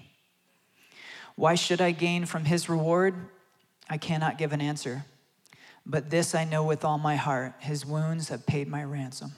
Why 1.34 1.56
should 1.56 1.82
I 1.82 1.90
gain 1.90 2.28
from 2.28 2.46
his 2.46 2.70
reward? 2.70 3.16
I 3.90 3.98
cannot 3.98 4.38
give 4.38 4.54
an 4.54 4.62
answer. 4.62 5.06
But 5.88 6.12
this 6.12 6.36
I 6.36 6.44
know 6.44 6.64
with 6.64 6.86
all 6.86 7.00
my 7.00 7.16
heart 7.16 7.54
his 7.62 7.84
wounds 7.84 8.30
have 8.30 8.46
paid 8.46 8.68
my 8.68 8.84
ransom. 8.84 9.32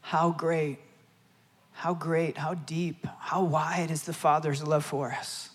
How 0.00 0.30
great, 0.30 0.78
how 1.72 1.92
great, 1.92 2.38
how 2.38 2.54
deep, 2.54 3.04
how 3.18 3.42
wide 3.42 3.90
is 3.90 4.04
the 4.04 4.12
Father's 4.12 4.62
love 4.62 4.84
for 4.84 5.10
us? 5.10 5.50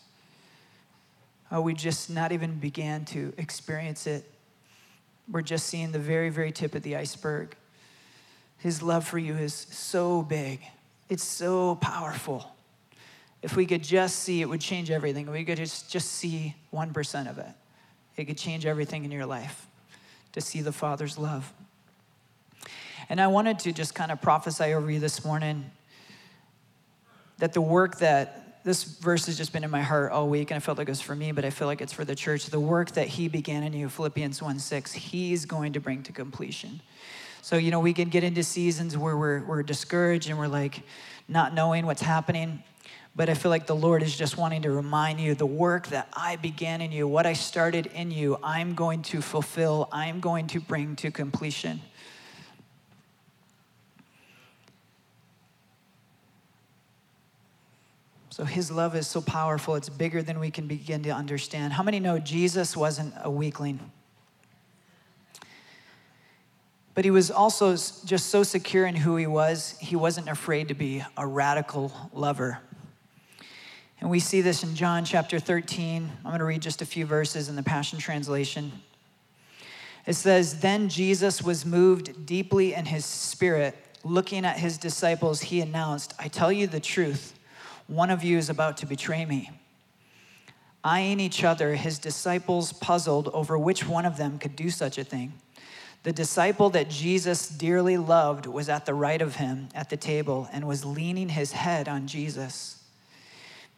Oh, 1.52 1.60
we 1.60 1.74
just 1.74 2.10
not 2.10 2.32
even 2.32 2.60
began 2.60 3.04
to 3.06 3.34
experience 3.38 4.08
it. 4.08 4.24
We're 5.30 5.42
just 5.42 5.68
seeing 5.68 5.92
the 5.92 6.00
very, 6.00 6.30
very 6.30 6.52
tip 6.52 6.76
of 6.76 6.84
the 6.84 6.96
iceberg. 6.96 7.56
His 8.58 8.82
love 8.82 9.06
for 9.06 9.18
you 9.18 9.36
is 9.36 9.54
so 9.54 10.22
big, 10.22 10.62
it's 11.10 11.24
so 11.24 11.76
powerful. 11.76 12.56
If 13.42 13.56
we 13.56 13.66
could 13.66 13.84
just 13.84 14.20
see, 14.20 14.42
it 14.42 14.46
would 14.46 14.62
change 14.62 14.92
everything. 14.92 15.30
We 15.30 15.44
could 15.44 15.58
just, 15.58 15.90
just 15.90 16.12
see 16.12 16.56
1% 16.72 17.30
of 17.30 17.40
it. 17.40 17.48
It 18.16 18.26
could 18.26 18.38
change 18.38 18.68
everything 18.68 19.04
in 19.04 19.10
your 19.10 19.26
life 19.26 19.66
to 20.34 20.42
see 20.42 20.62
the 20.62 20.72
Father's 20.72 21.18
love. 21.18 21.52
And 23.10 23.20
I 23.20 23.28
wanted 23.28 23.58
to 23.60 23.72
just 23.72 23.96
kind 23.96 24.12
of 24.12 24.22
prophesy 24.22 24.74
over 24.74 24.92
you 24.92 25.00
this 25.00 25.26
morning 25.26 25.72
that 27.40 27.54
the 27.54 27.62
work 27.62 27.98
that 27.98 28.41
this 28.64 28.84
verse 28.84 29.26
has 29.26 29.38
just 29.38 29.54
been 29.54 29.64
in 29.64 29.72
my 29.72 29.82
heart 29.82 30.12
all 30.12 30.30
week, 30.30 30.52
and 30.52 30.56
I 30.56 30.60
felt 30.60 30.78
like 30.78 30.88
it 30.88 30.92
was 30.92 31.02
for 31.02 31.16
me, 31.16 31.32
but 31.32 31.46
I 31.46 31.50
feel 31.50 31.68
like 31.68 31.82
it's 31.82 31.94
for 31.94 32.06
the 32.06 32.16
church. 32.16 32.46
The 32.46 32.60
work 32.60 32.92
that 32.92 33.08
he 33.08 33.28
began 33.28 33.64
in 33.64 33.74
you, 33.74 33.90
Philippians 33.90 34.42
1 34.42 34.60
6, 34.60 34.94
he's 34.94 35.46
going 35.46 35.74
to 35.74 35.80
bring 35.80 36.04
to 36.04 36.12
completion. 36.12 36.82
So, 37.42 37.56
you 37.56 37.72
know, 37.72 37.80
we 37.80 37.94
can 37.94 38.10
get 38.10 38.24
into 38.24 38.44
seasons 38.44 38.96
where 38.96 39.18
we're, 39.18 39.44
we're 39.44 39.64
discouraged 39.64 40.30
and 40.30 40.38
we're 40.38 40.48
like 40.48 40.84
not 41.28 41.56
knowing 41.56 41.88
what's 41.88 42.02
happening. 42.02 42.62
But 43.16 43.30
I 43.30 43.34
feel 43.34 43.50
like 43.50 43.68
the 43.68 43.76
Lord 43.76 44.04
is 44.04 44.16
just 44.16 44.38
wanting 44.38 44.62
to 44.62 44.72
remind 44.72 45.20
you 45.20 45.36
the 45.36 45.46
work 45.46 45.88
that 45.88 46.08
I 46.14 46.38
began 46.38 46.80
in 46.82 46.92
you, 46.92 47.08
what 47.08 47.26
I 47.26 47.34
started 47.34 47.88
in 47.88 48.10
you, 48.10 48.38
I'm 48.42 48.74
going 48.74 49.02
to 49.04 49.22
fulfill, 49.22 49.90
I'm 49.92 50.22
going 50.22 50.48
to 50.48 50.62
bring 50.62 50.96
to 50.98 51.12
completion. 51.12 51.82
So 58.42 58.46
his 58.46 58.72
love 58.72 58.96
is 58.96 59.06
so 59.06 59.22
powerful, 59.22 59.76
it's 59.76 59.88
bigger 59.88 60.24
than 60.24 60.40
we 60.40 60.50
can 60.50 60.66
begin 60.66 61.04
to 61.04 61.12
understand. 61.12 61.74
How 61.74 61.84
many 61.84 62.00
know 62.00 62.18
Jesus 62.18 62.76
wasn't 62.76 63.14
a 63.22 63.30
weakling? 63.30 63.92
But 66.96 67.06
he 67.06 67.12
was 67.12 67.30
also 67.30 67.74
just 67.74 68.30
so 68.30 68.42
secure 68.42 68.88
in 68.88 68.96
who 68.96 69.16
he 69.16 69.28
was, 69.28 69.78
he 69.80 69.96
wasn't 69.96 70.28
afraid 70.28 70.70
to 70.70 70.74
be 70.74 71.04
a 71.18 71.28
radical 71.28 71.94
lover. 72.14 72.58
And 74.00 74.10
we 74.10 74.20
see 74.20 74.42
this 74.42 74.64
in 74.64 74.74
John 74.74 75.06
chapter 75.06 75.38
13. 75.38 76.10
I'm 76.12 76.24
going 76.24 76.40
to 76.40 76.46
read 76.46 76.64
just 76.64 76.82
a 76.82 76.86
few 76.88 77.06
verses 77.06 77.48
in 77.48 77.56
the 77.56 77.62
Passion 77.62 78.00
Translation. 78.00 78.72
It 80.08 80.14
says, 80.14 80.62
Then 80.62 80.90
Jesus 80.90 81.44
was 81.44 81.64
moved 81.64 82.26
deeply 82.26 82.74
in 82.74 82.86
his 82.86 83.06
spirit. 83.06 83.78
Looking 84.04 84.46
at 84.46 84.58
his 84.58 84.80
disciples, 84.80 85.42
he 85.42 85.62
announced, 85.62 86.16
I 86.18 86.28
tell 86.28 86.52
you 86.52 86.66
the 86.66 86.80
truth. 86.80 87.38
One 87.92 88.10
of 88.10 88.24
you 88.24 88.38
is 88.38 88.50
about 88.50 88.78
to 88.78 88.86
betray 88.86 89.26
me. 89.26 89.52
Eyeing 90.82 91.20
each 91.20 91.44
other, 91.44 91.76
his 91.76 92.00
disciples 92.00 92.72
puzzled 92.72 93.28
over 93.34 93.58
which 93.58 93.86
one 93.86 94.06
of 94.06 94.16
them 94.16 94.40
could 94.40 94.56
do 94.56 94.70
such 94.70 94.98
a 94.98 95.04
thing. 95.04 95.34
The 96.04 96.14
disciple 96.14 96.70
that 96.70 96.90
Jesus 96.90 97.50
dearly 97.50 97.98
loved 97.98 98.46
was 98.46 98.70
at 98.70 98.86
the 98.86 98.94
right 98.94 99.22
of 99.22 99.36
him 99.36 99.68
at 99.76 99.90
the 99.90 99.98
table 99.98 100.48
and 100.54 100.66
was 100.70 100.86
leaning 100.86 101.28
his 101.28 101.52
head 101.52 101.90
on 101.90 102.08
Jesus. 102.08 102.82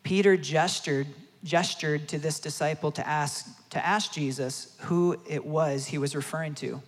Peter 0.04 0.38
gestured, 0.38 1.08
gestured 1.44 2.08
to 2.10 2.20
this 2.20 2.40
disciple 2.40 2.92
to 2.92 3.08
ask, 3.08 3.48
to 3.72 3.84
ask 3.84 4.14
Jesus 4.14 4.76
who 4.82 5.20
it 5.28 5.44
was 5.44 5.88
he 5.88 5.98
was 5.98 6.16
referring 6.16 6.54
to. 6.54 6.84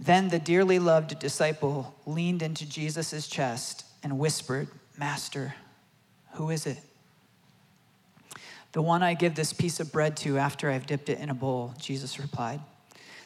Then 0.00 0.30
the 0.30 0.38
dearly 0.38 0.78
loved 0.78 1.18
disciple 1.18 1.94
leaned 2.06 2.40
into 2.40 2.66
Jesus' 2.66 3.28
chest 3.28 3.84
and 4.02 4.18
whispered, 4.18 4.68
Master, 4.98 5.54
who 6.36 6.50
is 6.50 6.66
it? 6.66 6.78
The 8.72 8.82
one 8.82 9.02
I 9.02 9.14
give 9.14 9.34
this 9.34 9.52
piece 9.52 9.80
of 9.80 9.90
bread 9.90 10.16
to 10.18 10.36
after 10.38 10.70
I've 10.70 10.86
dipped 10.86 11.08
it 11.08 11.18
in 11.18 11.30
a 11.30 11.34
bowl, 11.34 11.74
Jesus 11.78 12.18
replied. 12.18 12.60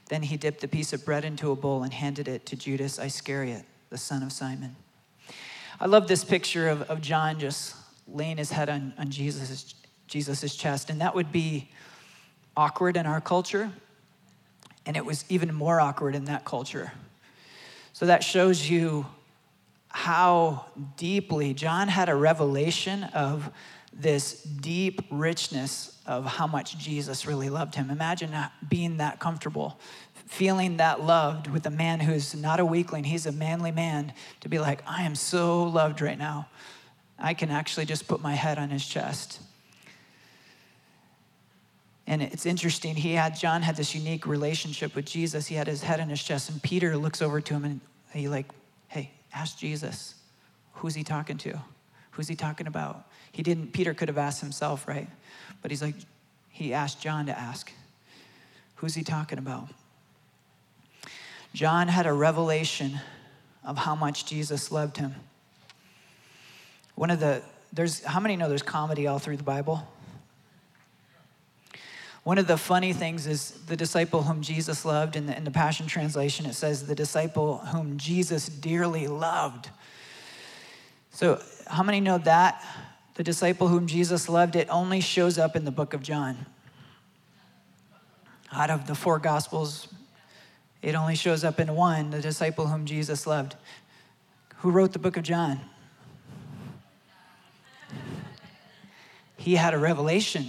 Then 0.09 0.23
he 0.23 0.37
dipped 0.37 0.61
the 0.61 0.69
piece 0.69 0.93
of 0.93 1.05
bread 1.05 1.25
into 1.25 1.51
a 1.51 1.57
bowl 1.57 1.83
and 1.83 1.93
handed 1.93 2.29
it 2.29 2.47
to 2.47 2.57
Judas 2.57 2.99
Iscariot, 2.99 3.65
the 3.91 3.99
son 3.99 4.23
of 4.23 4.33
Simon. 4.33 4.77
I 5.81 5.87
love 5.87 6.07
this 6.07 6.23
picture 6.23 6.69
of, 6.69 6.83
of 6.83 7.01
John 7.01 7.41
just 7.41 7.75
laying 8.07 8.37
his 8.37 8.51
head 8.51 8.69
on, 8.69 8.93
on 8.97 9.11
Jesus' 9.11 9.75
Jesus's 10.07 10.55
chest. 10.55 10.91
And 10.91 11.01
that 11.01 11.15
would 11.15 11.33
be 11.33 11.69
awkward 12.57 12.97
in 12.97 13.07
our 13.07 13.21
culture. 13.21 13.73
And 14.87 14.97
it 14.97 15.05
was 15.05 15.25
even 15.29 15.53
more 15.53 15.81
awkward 15.81 16.15
in 16.15 16.27
that 16.27 16.45
culture. 16.45 16.93
So 17.93 18.07
that 18.07 18.23
shows 18.23 18.69
you 18.69 19.07
how 19.91 20.67
deeply 20.97 21.53
John 21.53 21.89
had 21.89 22.09
a 22.09 22.15
revelation 22.15 23.05
of 23.05 23.51
this 23.93 24.43
deep 24.43 25.03
richness 25.11 25.99
of 26.07 26.25
how 26.25 26.47
much 26.47 26.79
Jesus 26.79 27.27
really 27.27 27.51
loved 27.51 27.75
him. 27.75 27.91
Imagine 27.91 28.35
being 28.69 28.99
that 28.99 29.19
comfortable, 29.19 29.79
feeling 30.27 30.77
that 30.77 31.03
loved 31.03 31.49
with 31.49 31.67
a 31.67 31.71
man 31.71 31.99
who's 31.99 32.35
not 32.35 32.61
a 32.61 32.65
weakling, 32.65 33.05
he's 33.05 33.27
a 33.27 33.33
manly 33.33 33.73
man, 33.73 34.13
to 34.41 34.49
be 34.49 34.59
like, 34.61 34.83
I 34.87 35.03
am 35.03 35.17
so 35.17 35.65
loved 35.65 36.01
right 36.01 36.19
now. 36.19 36.49
I 37.19 37.35
can 37.35 37.51
actually 37.51 37.85
just 37.85 38.07
put 38.07 38.23
my 38.23 38.35
head 38.35 38.59
on 38.59 38.71
his 38.71 38.87
chest. 38.87 39.41
And 42.07 42.23
it's 42.23 42.47
interesting, 42.47 42.97
he 42.97 43.13
had, 43.13 43.37
John 43.37 43.63
had 43.63 43.77
this 43.77 43.95
unique 43.95 44.27
relationship 44.27 44.95
with 44.95 45.05
Jesus. 45.05 45.47
He 45.47 45.57
had 45.57 45.67
his 45.67 45.83
head 45.83 46.01
on 46.01 46.09
his 46.09 46.23
chest, 46.23 46.49
and 46.49 46.63
Peter 46.63 46.97
looks 46.97 47.21
over 47.21 47.41
to 47.41 47.55
him 47.55 47.65
and 47.65 47.81
he 48.13 48.29
like 48.29 48.47
Ask 49.35 49.59
Jesus. 49.59 50.15
Who's 50.75 50.95
he 50.95 51.05
talking 51.05 51.37
to? 51.39 51.61
Who's 52.13 52.29
he 52.29 52.37
talking 52.37 52.67
about? 52.67 53.07
He 53.33 53.43
didn't, 53.43 53.73
Peter 53.73 53.95
could 53.95 54.09
have 54.09 54.19
asked 54.19 54.41
himself, 54.41 54.89
right? 54.89 55.09
But 55.63 55.71
he's 55.71 55.83
like, 55.83 55.95
he 56.49 56.75
asked 56.75 57.01
John 57.01 57.27
to 57.27 57.39
ask. 57.39 57.73
Who's 58.77 58.95
he 58.95 59.03
talking 59.03 59.39
about? 59.39 59.69
John 61.53 61.89
had 61.89 62.07
a 62.07 62.13
revelation 62.13 63.01
of 63.65 63.77
how 63.77 63.95
much 63.95 64.27
Jesus 64.27 64.73
loved 64.73 64.97
him. 64.97 65.15
One 66.95 67.11
of 67.11 67.21
the, 67.21 67.43
there's, 67.73 68.03
how 68.05 68.21
many 68.21 68.37
know 68.37 68.49
there's 68.49 68.63
comedy 68.63 69.07
all 69.07 69.19
through 69.19 69.37
the 69.37 69.43
Bible? 69.43 69.87
One 72.23 72.39
of 72.39 72.47
the 72.47 72.59
funny 72.59 72.93
things 72.93 73.27
is 73.27 73.53
the 73.67 73.77
disciple 73.77 74.23
whom 74.23 74.43
Jesus 74.43 74.85
loved, 74.85 75.17
in 75.17 75.27
the, 75.27 75.37
in 75.37 75.45
the 75.45 75.51
Passion 75.51 75.87
Translation, 75.87 76.47
it 76.47 76.55
says, 76.55 76.87
the 76.87 76.95
disciple 76.95 77.59
whom 77.59 77.97
Jesus 77.97 78.47
dearly 78.47 79.07
loved. 79.07 79.71
So, 81.11 81.43
how 81.67 81.83
many 81.83 82.01
know 82.01 82.19
that? 82.19 82.65
The 83.15 83.23
disciple 83.23 83.69
whom 83.69 83.87
Jesus 83.87 84.29
loved, 84.29 84.55
it 84.55 84.69
only 84.71 85.01
shows 85.01 85.39
up 85.39 85.57
in 85.57 85.65
the 85.65 85.71
book 85.71 85.95
of 85.95 86.03
John. 86.03 86.47
Out 88.53 88.71
of 88.71 88.87
the 88.87 88.95
four 88.95 89.19
gospels, 89.19 89.89
It 90.83 90.95
only 90.95 91.15
shows 91.15 91.45
up 91.45 91.61
in 91.61 91.75
one, 91.75 92.11
the 92.11 92.23
disciple 92.23 92.67
whom 92.67 92.87
Jesus 92.87 93.27
loved. 93.27 93.55
Who 94.59 94.71
wrote 94.71 94.93
the 94.93 94.99
book 94.99 95.17
of 95.17 95.23
John? 95.23 95.61
He 99.37 99.57
had 99.57 99.75
a 99.75 99.79
revelation. 99.79 100.49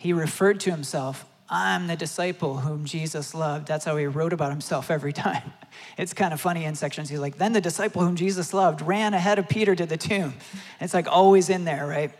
He 0.00 0.14
referred 0.14 0.60
to 0.60 0.70
himself, 0.70 1.26
I'm 1.50 1.86
the 1.86 1.94
disciple 1.94 2.56
whom 2.56 2.86
Jesus 2.86 3.34
loved. 3.34 3.68
That's 3.68 3.84
how 3.84 3.98
he 3.98 4.06
wrote 4.06 4.32
about 4.32 4.50
himself 4.50 4.90
every 4.90 5.12
time. 5.26 5.52
It's 5.98 6.14
kind 6.14 6.32
of 6.32 6.40
funny 6.40 6.64
in 6.64 6.74
sections. 6.74 7.10
He's 7.10 7.18
like, 7.18 7.36
then 7.36 7.52
the 7.52 7.60
disciple 7.60 8.00
whom 8.00 8.16
Jesus 8.16 8.54
loved 8.54 8.80
ran 8.80 9.12
ahead 9.12 9.38
of 9.38 9.46
Peter 9.46 9.76
to 9.76 9.84
the 9.84 9.98
tomb. 9.98 10.32
It's 10.80 10.94
like 10.94 11.06
always 11.06 11.50
in 11.50 11.66
there, 11.66 11.86
right? 11.86 12.12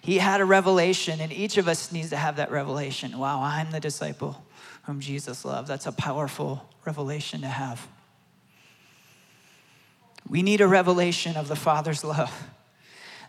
He 0.00 0.18
had 0.18 0.40
a 0.40 0.44
revelation, 0.44 1.20
and 1.20 1.32
each 1.32 1.58
of 1.58 1.68
us 1.68 1.92
needs 1.92 2.10
to 2.10 2.16
have 2.16 2.36
that 2.36 2.50
revelation. 2.50 3.16
Wow, 3.16 3.40
I'm 3.40 3.70
the 3.70 3.78
disciple 3.78 4.44
whom 4.82 4.98
Jesus 4.98 5.44
loved. 5.44 5.68
That's 5.68 5.86
a 5.86 5.92
powerful 5.92 6.68
revelation 6.84 7.42
to 7.42 7.48
have. 7.48 7.86
We 10.28 10.42
need 10.42 10.60
a 10.60 10.66
revelation 10.66 11.36
of 11.36 11.46
the 11.46 11.54
Father's 11.54 12.02
love. 12.02 12.48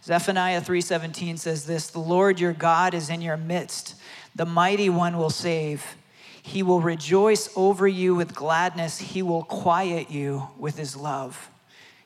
Zephaniah 0.07 0.61
3:17 0.61 1.35
says 1.35 1.65
this, 1.65 1.87
"The 1.87 1.99
Lord 1.99 2.39
your 2.39 2.53
God 2.53 2.93
is 2.93 3.09
in 3.09 3.21
your 3.21 3.35
midst. 3.35 3.95
The 4.33 4.45
mighty 4.45 4.89
one 4.89 5.17
will 5.17 5.29
save. 5.29 5.97
He 6.41 6.63
will 6.63 6.79
rejoice 6.79 7.49
over 7.57 7.89
you 7.89 8.15
with 8.15 8.33
gladness. 8.33 8.99
He 8.99 9.21
will 9.21 9.43
quiet 9.43 10.09
you 10.09 10.47
with 10.57 10.77
his 10.77 10.95
love. 10.95 11.49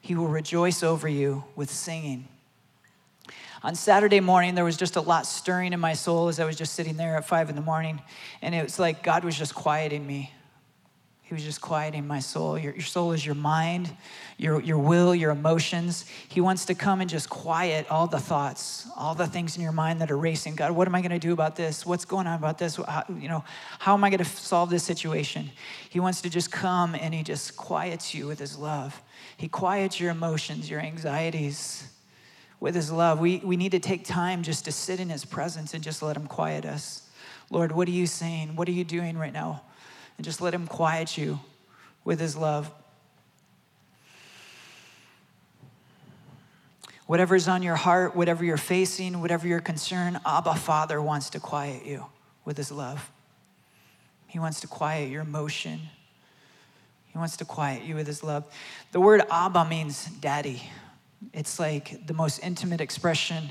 He 0.02 0.16
will 0.16 0.30
rejoice 0.30 0.82
over 0.82 1.08
you 1.08 1.44
with 1.56 1.70
singing." 1.70 2.28
On 3.62 3.76
Saturday 3.76 4.20
morning, 4.20 4.56
there 4.56 4.66
was 4.66 4.78
just 4.78 4.96
a 4.96 5.02
lot 5.02 5.28
stirring 5.28 5.72
in 5.72 5.80
my 5.80 5.94
soul 5.94 6.28
as 6.28 6.40
I 6.40 6.46
was 6.46 6.56
just 6.56 6.74
sitting 6.74 6.98
there 6.98 7.16
at 7.18 7.28
five 7.28 7.52
in 7.52 7.56
the 7.56 7.62
morning. 7.62 8.02
And 8.42 8.56
it 8.56 8.64
was 8.64 8.80
like 8.80 9.04
God 9.04 9.24
was 9.24 9.38
just 9.38 9.54
quieting 9.54 10.08
me. 10.08 10.34
He 11.32 11.36
was 11.36 11.46
just 11.46 11.62
quieting 11.62 12.06
my 12.06 12.20
soul. 12.20 12.60
Your, 12.60 12.74
your 12.74 12.84
soul 12.84 13.14
is 13.14 13.26
your 13.26 13.36
mind, 13.36 13.90
your, 14.38 14.62
your 14.62 14.78
will, 14.78 15.16
your 15.16 15.32
emotions. 15.32 16.04
He 16.28 16.42
wants 16.42 16.66
to 16.66 16.76
come 16.76 17.00
and 17.00 17.10
just 17.10 17.30
quiet 17.30 17.90
all 17.90 18.06
the 18.06 18.20
thoughts, 18.20 18.86
all 18.98 19.16
the 19.16 19.28
things 19.28 19.56
in 19.56 19.64
your 19.64 19.72
mind 19.72 20.02
that 20.02 20.12
are 20.12 20.18
racing. 20.18 20.56
God, 20.56 20.74
what 20.74 20.90
am 20.90 20.96
I 20.96 21.00
going 21.00 21.12
to 21.12 21.20
do 21.20 21.32
about 21.32 21.56
this? 21.56 21.86
What's 21.86 22.04
going 22.04 22.28
on 22.28 22.38
about 22.38 22.58
this? 22.58 22.76
How, 22.76 23.06
you 23.18 23.30
know, 23.30 23.46
how 23.80 23.94
am 23.94 24.04
I 24.04 24.10
going 24.10 24.18
to 24.18 24.26
solve 24.26 24.70
this 24.70 24.84
situation? 24.84 25.50
He 25.90 26.02
wants 26.02 26.20
to 26.24 26.30
just 26.30 26.52
come 26.52 26.96
and 26.96 27.14
he 27.14 27.24
just 27.24 27.56
quiets 27.56 28.14
you 28.14 28.28
with 28.28 28.38
his 28.38 28.58
love. 28.58 29.02
He 29.38 29.48
quiets 29.48 30.02
your 30.02 30.12
emotions, 30.12 30.70
your 30.70 30.82
anxieties 30.82 31.88
with 32.60 32.76
his 32.76 32.92
love. 32.92 33.22
We, 33.22 33.38
we 33.38 33.56
need 33.56 33.72
to 33.72 33.80
take 33.80 34.04
time 34.04 34.44
just 34.44 34.66
to 34.66 34.74
sit 34.74 35.00
in 35.00 35.08
his 35.08 35.24
presence 35.24 35.74
and 35.74 35.82
just 35.82 36.02
let 36.02 36.18
him 36.18 36.28
quiet 36.28 36.66
us. 36.66 37.08
Lord, 37.50 37.72
what 37.72 37.88
are 37.88 37.92
you 37.92 38.06
saying? 38.06 38.58
What 38.58 38.68
are 38.68 38.74
you 38.74 38.84
doing 38.84 39.18
right 39.18 39.32
now? 39.32 39.62
And 40.22 40.26
just 40.28 40.40
let 40.40 40.54
him 40.54 40.68
quiet 40.68 41.18
you 41.18 41.40
with 42.04 42.20
his 42.20 42.38
love. 42.38 42.72
Whatever's 47.08 47.48
on 47.48 47.64
your 47.64 47.76
heart, 47.76 48.16
whatever 48.16 48.46
you're 48.46 48.56
facing, 48.56 49.20
whatever 49.20 49.48
your 49.48 49.62
concern, 49.62 50.20
Abba 50.24 50.54
Father 50.54 51.02
wants 51.02 51.32
to 51.32 51.40
quiet 51.40 51.88
you 51.88 52.06
with 52.46 52.56
his 52.56 52.72
love. 52.72 53.10
He 54.28 54.38
wants 54.38 54.60
to 54.60 54.68
quiet 54.68 55.10
your 55.10 55.24
emotion. 55.24 55.80
He 57.08 57.18
wants 57.18 57.36
to 57.38 57.46
quiet 57.46 57.82
you 57.84 57.96
with 57.96 58.06
his 58.06 58.22
love. 58.22 58.46
The 58.92 59.00
word 59.00 59.24
Abba 59.32 59.66
means 59.66 60.06
daddy. 60.06 60.70
It's 61.34 61.58
like 61.58 62.06
the 62.06 62.14
most 62.14 62.38
intimate 62.44 62.80
expression 62.80 63.50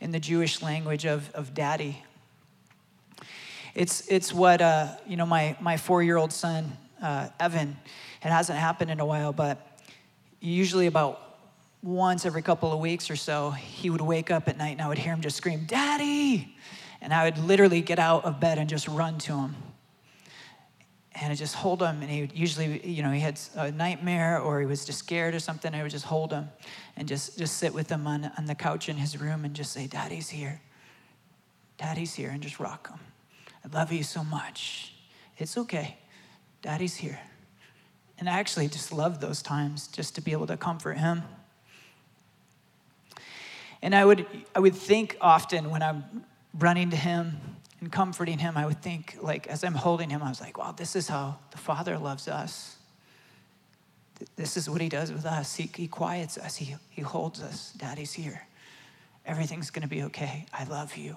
in 0.00 0.10
the 0.10 0.18
Jewish 0.18 0.62
language 0.62 1.06
of, 1.06 1.30
of 1.32 1.54
daddy. 1.54 2.02
It's, 3.74 4.06
it's 4.08 4.32
what, 4.32 4.60
uh, 4.60 4.88
you 5.06 5.16
know, 5.16 5.26
my, 5.26 5.56
my 5.60 5.76
four 5.76 6.02
year 6.02 6.16
old 6.16 6.32
son, 6.32 6.76
uh, 7.02 7.28
Evan, 7.38 7.76
it 8.22 8.28
hasn't 8.28 8.58
happened 8.58 8.90
in 8.90 9.00
a 9.00 9.06
while, 9.06 9.32
but 9.32 9.80
usually 10.40 10.86
about 10.86 11.38
once 11.82 12.26
every 12.26 12.42
couple 12.42 12.72
of 12.72 12.80
weeks 12.80 13.10
or 13.10 13.16
so, 13.16 13.50
he 13.50 13.90
would 13.90 14.00
wake 14.00 14.30
up 14.30 14.48
at 14.48 14.58
night 14.58 14.72
and 14.72 14.82
I 14.82 14.88
would 14.88 14.98
hear 14.98 15.12
him 15.12 15.20
just 15.20 15.36
scream, 15.36 15.64
Daddy! 15.66 16.54
And 17.00 17.14
I 17.14 17.24
would 17.24 17.38
literally 17.38 17.80
get 17.80 18.00
out 18.00 18.24
of 18.24 18.40
bed 18.40 18.58
and 18.58 18.68
just 18.68 18.88
run 18.88 19.18
to 19.18 19.34
him 19.34 19.54
and 21.20 21.32
I 21.32 21.34
just 21.34 21.54
hold 21.54 21.82
him. 21.82 22.02
And 22.02 22.10
he 22.10 22.20
would 22.22 22.36
usually, 22.36 22.86
you 22.86 23.02
know, 23.02 23.10
he 23.10 23.20
had 23.20 23.40
a 23.56 23.72
nightmare 23.72 24.40
or 24.40 24.60
he 24.60 24.66
was 24.66 24.84
just 24.84 25.00
scared 25.00 25.34
or 25.34 25.40
something. 25.40 25.74
I 25.74 25.82
would 25.82 25.90
just 25.90 26.04
hold 26.04 26.32
him 26.32 26.48
and 26.96 27.08
just, 27.08 27.38
just 27.38 27.56
sit 27.56 27.74
with 27.74 27.90
him 27.90 28.06
on, 28.06 28.30
on 28.38 28.46
the 28.46 28.54
couch 28.54 28.88
in 28.88 28.96
his 28.96 29.20
room 29.20 29.44
and 29.44 29.54
just 29.54 29.72
say, 29.72 29.86
Daddy's 29.86 30.28
here. 30.28 30.60
Daddy's 31.76 32.14
here, 32.14 32.30
and 32.30 32.42
just 32.42 32.58
rock 32.58 32.90
him. 32.90 32.98
I 33.72 33.76
love 33.76 33.92
you 33.92 34.02
so 34.02 34.24
much. 34.24 34.94
It's 35.36 35.58
okay. 35.58 35.98
Daddy's 36.62 36.96
here. 36.96 37.18
And 38.18 38.28
I 38.28 38.38
actually 38.38 38.68
just 38.68 38.92
love 38.92 39.20
those 39.20 39.42
times 39.42 39.88
just 39.88 40.14
to 40.16 40.20
be 40.20 40.32
able 40.32 40.46
to 40.46 40.56
comfort 40.56 40.98
him. 40.98 41.22
And 43.80 43.94
I 43.94 44.04
would, 44.04 44.26
I 44.54 44.60
would 44.60 44.74
think 44.74 45.16
often 45.20 45.70
when 45.70 45.82
I'm 45.82 46.04
running 46.58 46.90
to 46.90 46.96
him 46.96 47.38
and 47.80 47.92
comforting 47.92 48.38
him, 48.38 48.56
I 48.56 48.66
would 48.66 48.82
think, 48.82 49.16
like, 49.20 49.46
as 49.46 49.62
I'm 49.62 49.74
holding 49.74 50.10
him, 50.10 50.22
I 50.22 50.28
was 50.28 50.40
like, 50.40 50.58
wow, 50.58 50.72
this 50.72 50.96
is 50.96 51.06
how 51.06 51.38
the 51.52 51.58
Father 51.58 51.96
loves 51.96 52.26
us. 52.26 52.76
This 54.34 54.56
is 54.56 54.68
what 54.68 54.80
he 54.80 54.88
does 54.88 55.12
with 55.12 55.24
us. 55.24 55.54
He, 55.54 55.70
he 55.72 55.86
quiets 55.86 56.38
us, 56.38 56.56
he, 56.56 56.74
he 56.90 57.02
holds 57.02 57.40
us. 57.40 57.72
Daddy's 57.76 58.12
here. 58.12 58.46
Everything's 59.24 59.70
going 59.70 59.82
to 59.82 59.88
be 59.88 60.02
okay. 60.04 60.46
I 60.52 60.64
love 60.64 60.96
you. 60.96 61.16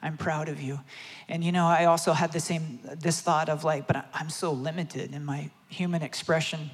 I'm 0.00 0.16
proud 0.16 0.48
of 0.48 0.60
you. 0.60 0.80
And 1.28 1.42
you 1.42 1.52
know, 1.52 1.66
I 1.66 1.86
also 1.86 2.12
had 2.12 2.32
the 2.32 2.40
same 2.40 2.80
this 2.98 3.20
thought 3.20 3.48
of 3.48 3.64
like, 3.64 3.86
but 3.86 4.08
I'm 4.14 4.30
so 4.30 4.52
limited 4.52 5.14
in 5.14 5.24
my 5.24 5.50
human 5.68 6.02
expression. 6.02 6.70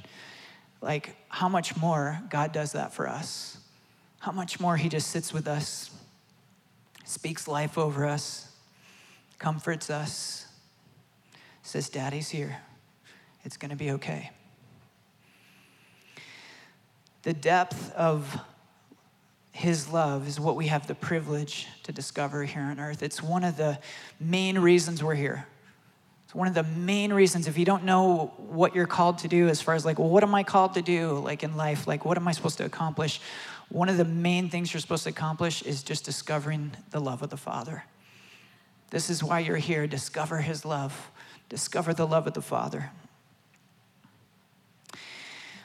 Like, 0.80 1.16
how 1.28 1.48
much 1.48 1.76
more 1.76 2.20
God 2.28 2.52
does 2.52 2.72
that 2.72 2.92
for 2.92 3.08
us? 3.08 3.58
How 4.18 4.32
much 4.32 4.60
more 4.60 4.76
He 4.76 4.88
just 4.88 5.10
sits 5.10 5.32
with 5.32 5.48
us, 5.48 5.90
speaks 7.04 7.48
life 7.48 7.78
over 7.78 8.06
us, 8.06 8.50
comforts 9.38 9.88
us, 9.88 10.46
says, 11.62 11.88
Daddy's 11.88 12.28
here. 12.28 12.58
It's 13.44 13.56
going 13.56 13.70
to 13.70 13.76
be 13.76 13.90
okay. 13.92 14.30
The 17.22 17.32
depth 17.32 17.92
of 17.94 18.38
his 19.54 19.88
love 19.88 20.26
is 20.26 20.40
what 20.40 20.56
we 20.56 20.66
have 20.66 20.88
the 20.88 20.96
privilege 20.96 21.68
to 21.84 21.92
discover 21.92 22.42
here 22.42 22.60
on 22.60 22.80
earth. 22.80 23.04
It's 23.04 23.22
one 23.22 23.44
of 23.44 23.56
the 23.56 23.78
main 24.18 24.58
reasons 24.58 25.00
we're 25.00 25.14
here. 25.14 25.46
It's 26.24 26.34
one 26.34 26.48
of 26.48 26.54
the 26.54 26.64
main 26.64 27.12
reasons 27.12 27.46
if 27.46 27.56
you 27.56 27.64
don't 27.64 27.84
know 27.84 28.32
what 28.36 28.74
you're 28.74 28.88
called 28.88 29.18
to 29.18 29.28
do 29.28 29.46
as 29.46 29.62
far 29.62 29.76
as 29.76 29.84
like, 29.84 30.00
well, 30.00 30.08
what 30.08 30.24
am 30.24 30.34
I 30.34 30.42
called 30.42 30.74
to 30.74 30.82
do 30.82 31.20
like 31.20 31.44
in 31.44 31.56
life? 31.56 31.86
Like 31.86 32.04
what 32.04 32.16
am 32.18 32.26
I 32.26 32.32
supposed 32.32 32.58
to 32.58 32.64
accomplish? 32.64 33.20
One 33.68 33.88
of 33.88 33.96
the 33.96 34.04
main 34.04 34.48
things 34.48 34.74
you're 34.74 34.80
supposed 34.80 35.04
to 35.04 35.10
accomplish 35.10 35.62
is 35.62 35.84
just 35.84 36.04
discovering 36.04 36.72
the 36.90 36.98
love 36.98 37.22
of 37.22 37.30
the 37.30 37.36
Father. 37.36 37.84
This 38.90 39.08
is 39.08 39.22
why 39.22 39.38
you're 39.38 39.56
here. 39.56 39.86
Discover 39.86 40.38
his 40.38 40.64
love, 40.64 41.12
discover 41.48 41.94
the 41.94 42.08
love 42.08 42.26
of 42.26 42.34
the 42.34 42.42
Father. 42.42 42.90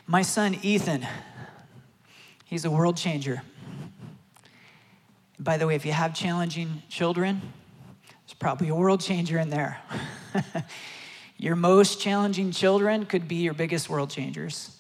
My 0.06 0.22
son, 0.22 0.60
Ethan, 0.62 1.08
he's 2.46 2.66
a 2.66 2.72
world 2.72 2.96
changer. 2.96 3.42
By 5.42 5.56
the 5.56 5.66
way, 5.66 5.76
if 5.76 5.86
you 5.86 5.94
have 5.94 6.14
challenging 6.14 6.84
children, 6.90 7.42
there's 8.10 8.34
probably 8.38 8.68
a 8.68 8.76
world 8.76 9.00
changer 9.00 9.40
in 9.40 9.50
there. 9.50 9.80
your 11.38 11.56
most 11.56 12.02
challenging 12.02 12.52
children 12.52 13.06
could 13.06 13.26
be 13.26 13.36
your 13.38 13.54
biggest 13.54 13.90
world 13.90 14.10
changers. 14.10 14.76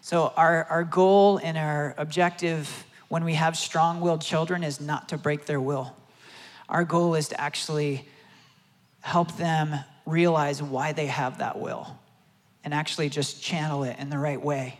So, 0.00 0.32
our, 0.36 0.64
our 0.64 0.84
goal 0.84 1.38
and 1.42 1.58
our 1.58 1.96
objective 1.98 2.86
when 3.08 3.24
we 3.24 3.34
have 3.34 3.56
strong 3.58 4.00
willed 4.00 4.22
children 4.22 4.62
is 4.62 4.80
not 4.80 5.08
to 5.08 5.18
break 5.18 5.46
their 5.46 5.60
will. 5.60 5.96
Our 6.68 6.84
goal 6.84 7.16
is 7.16 7.28
to 7.28 7.40
actually 7.40 8.08
help 9.00 9.36
them 9.36 9.74
realize 10.06 10.62
why 10.62 10.92
they 10.92 11.06
have 11.06 11.38
that 11.38 11.58
will 11.58 11.98
and 12.62 12.72
actually 12.72 13.08
just 13.08 13.42
channel 13.42 13.82
it 13.82 13.98
in 13.98 14.10
the 14.10 14.18
right 14.18 14.40
way. 14.40 14.78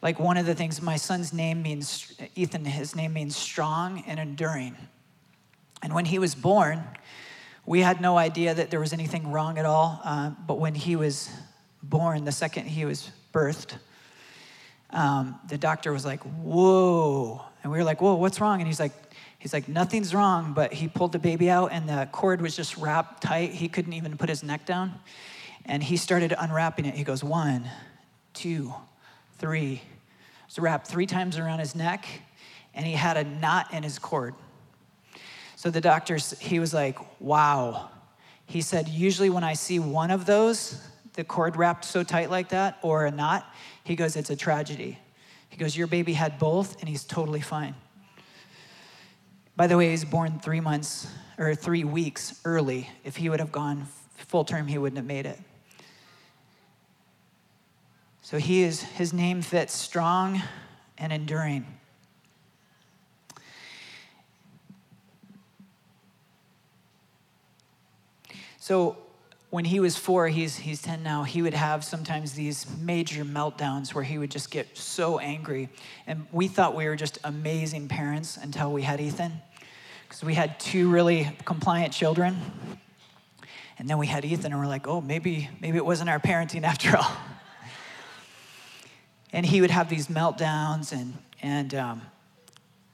Like 0.00 0.18
one 0.18 0.36
of 0.36 0.46
the 0.46 0.54
things, 0.54 0.80
my 0.80 0.96
son's 0.96 1.32
name 1.32 1.62
means, 1.62 2.14
Ethan, 2.34 2.64
his 2.64 2.94
name 2.94 3.12
means 3.12 3.36
strong 3.36 4.04
and 4.06 4.20
enduring. 4.20 4.76
And 5.82 5.94
when 5.94 6.04
he 6.04 6.18
was 6.18 6.34
born, 6.34 6.84
we 7.66 7.80
had 7.80 8.00
no 8.00 8.16
idea 8.16 8.54
that 8.54 8.70
there 8.70 8.80
was 8.80 8.92
anything 8.92 9.30
wrong 9.30 9.58
at 9.58 9.64
all. 9.64 10.00
Uh, 10.04 10.30
but 10.46 10.58
when 10.58 10.74
he 10.74 10.96
was 10.96 11.28
born, 11.82 12.24
the 12.24 12.32
second 12.32 12.66
he 12.66 12.84
was 12.84 13.10
birthed, 13.32 13.76
um, 14.90 15.38
the 15.48 15.58
doctor 15.58 15.92
was 15.92 16.04
like, 16.04 16.20
Whoa. 16.22 17.42
And 17.62 17.72
we 17.72 17.78
were 17.78 17.84
like, 17.84 18.00
Whoa, 18.00 18.14
what's 18.14 18.40
wrong? 18.40 18.60
And 18.60 18.66
he's 18.66 18.80
like, 18.80 18.92
He's 19.38 19.52
like, 19.52 19.68
nothing's 19.68 20.14
wrong, 20.14 20.52
but 20.52 20.72
he 20.72 20.88
pulled 20.88 21.12
the 21.12 21.18
baby 21.18 21.48
out 21.48 21.70
and 21.70 21.88
the 21.88 22.08
cord 22.10 22.40
was 22.40 22.56
just 22.56 22.76
wrapped 22.76 23.22
tight. 23.22 23.52
He 23.52 23.68
couldn't 23.68 23.92
even 23.92 24.16
put 24.16 24.28
his 24.28 24.42
neck 24.42 24.66
down. 24.66 24.94
And 25.64 25.82
he 25.82 25.96
started 25.96 26.34
unwrapping 26.36 26.86
it. 26.86 26.94
He 26.94 27.04
goes, 27.04 27.22
one, 27.22 27.70
two, 28.34 28.74
three. 29.38 29.82
It's 30.46 30.58
wrapped 30.58 30.86
three 30.86 31.06
times 31.06 31.38
around 31.38 31.58
his 31.58 31.74
neck, 31.74 32.06
and 32.74 32.86
he 32.86 32.92
had 32.92 33.16
a 33.16 33.24
knot 33.24 33.72
in 33.72 33.82
his 33.82 33.98
cord. 33.98 34.34
So 35.56 35.70
the 35.70 35.80
doctors, 35.80 36.38
he 36.38 36.60
was 36.60 36.72
like, 36.72 36.98
wow. 37.20 37.90
He 38.46 38.60
said, 38.60 38.88
usually 38.88 39.30
when 39.30 39.44
I 39.44 39.54
see 39.54 39.78
one 39.78 40.10
of 40.10 40.24
those, 40.24 40.80
the 41.14 41.24
cord 41.24 41.56
wrapped 41.56 41.84
so 41.84 42.02
tight 42.02 42.30
like 42.30 42.50
that 42.50 42.78
or 42.82 43.06
a 43.06 43.10
knot, 43.10 43.44
he 43.84 43.96
goes, 43.96 44.16
it's 44.16 44.30
a 44.30 44.36
tragedy. 44.36 44.98
He 45.48 45.56
goes, 45.56 45.76
Your 45.76 45.86
baby 45.86 46.12
had 46.12 46.38
both, 46.38 46.78
and 46.80 46.88
he's 46.88 47.04
totally 47.04 47.40
fine. 47.40 47.74
By 49.56 49.66
the 49.66 49.76
way, 49.76 49.90
he's 49.90 50.04
born 50.04 50.38
three 50.38 50.60
months 50.60 51.08
or 51.36 51.54
three 51.54 51.84
weeks 51.84 52.40
early. 52.44 52.88
If 53.02 53.16
he 53.16 53.28
would 53.28 53.40
have 53.40 53.50
gone 53.50 53.86
full 54.16 54.44
term, 54.44 54.68
he 54.68 54.78
wouldn't 54.78 54.98
have 54.98 55.06
made 55.06 55.26
it. 55.26 55.38
So 58.28 58.36
he 58.36 58.62
is, 58.62 58.82
his 58.82 59.14
name 59.14 59.40
fits 59.40 59.72
strong 59.72 60.42
and 60.98 61.14
enduring. 61.14 61.64
So 68.58 68.98
when 69.48 69.64
he 69.64 69.80
was 69.80 69.96
four, 69.96 70.28
he's, 70.28 70.56
he's 70.56 70.82
10 70.82 71.02
now, 71.02 71.22
he 71.22 71.40
would 71.40 71.54
have 71.54 71.82
sometimes 71.82 72.34
these 72.34 72.66
major 72.78 73.24
meltdowns 73.24 73.94
where 73.94 74.04
he 74.04 74.18
would 74.18 74.30
just 74.30 74.50
get 74.50 74.76
so 74.76 75.18
angry. 75.18 75.70
And 76.06 76.26
we 76.30 76.48
thought 76.48 76.76
we 76.76 76.84
were 76.84 76.96
just 76.96 77.16
amazing 77.24 77.88
parents 77.88 78.36
until 78.36 78.70
we 78.70 78.82
had 78.82 79.00
Ethan, 79.00 79.40
because 80.06 80.22
we 80.22 80.34
had 80.34 80.60
two 80.60 80.90
really 80.90 81.34
compliant 81.46 81.94
children. 81.94 82.36
And 83.78 83.88
then 83.88 83.96
we 83.96 84.06
had 84.06 84.26
Ethan, 84.26 84.52
and 84.52 84.60
we're 84.60 84.66
like, 84.66 84.86
oh, 84.86 85.00
maybe, 85.00 85.48
maybe 85.62 85.78
it 85.78 85.86
wasn't 85.86 86.10
our 86.10 86.20
parenting 86.20 86.64
after 86.64 86.94
all. 86.94 87.10
and 89.32 89.44
he 89.44 89.60
would 89.60 89.70
have 89.70 89.88
these 89.88 90.08
meltdowns, 90.08 90.92
and, 90.92 91.14
and 91.42 91.74
um, 91.74 92.02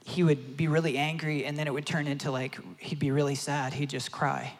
he 0.05 0.23
would 0.23 0.55
be 0.55 0.67
really 0.67 0.97
angry, 0.97 1.45
and 1.45 1.57
then 1.57 1.67
it 1.67 1.73
would 1.73 1.85
turn 1.85 2.07
into 2.07 2.31
like, 2.31 2.57
he'd 2.77 2.99
be 2.99 3.11
really 3.11 3.35
sad. 3.35 3.73
He'd 3.73 3.89
just 3.89 4.11
cry. 4.11 4.53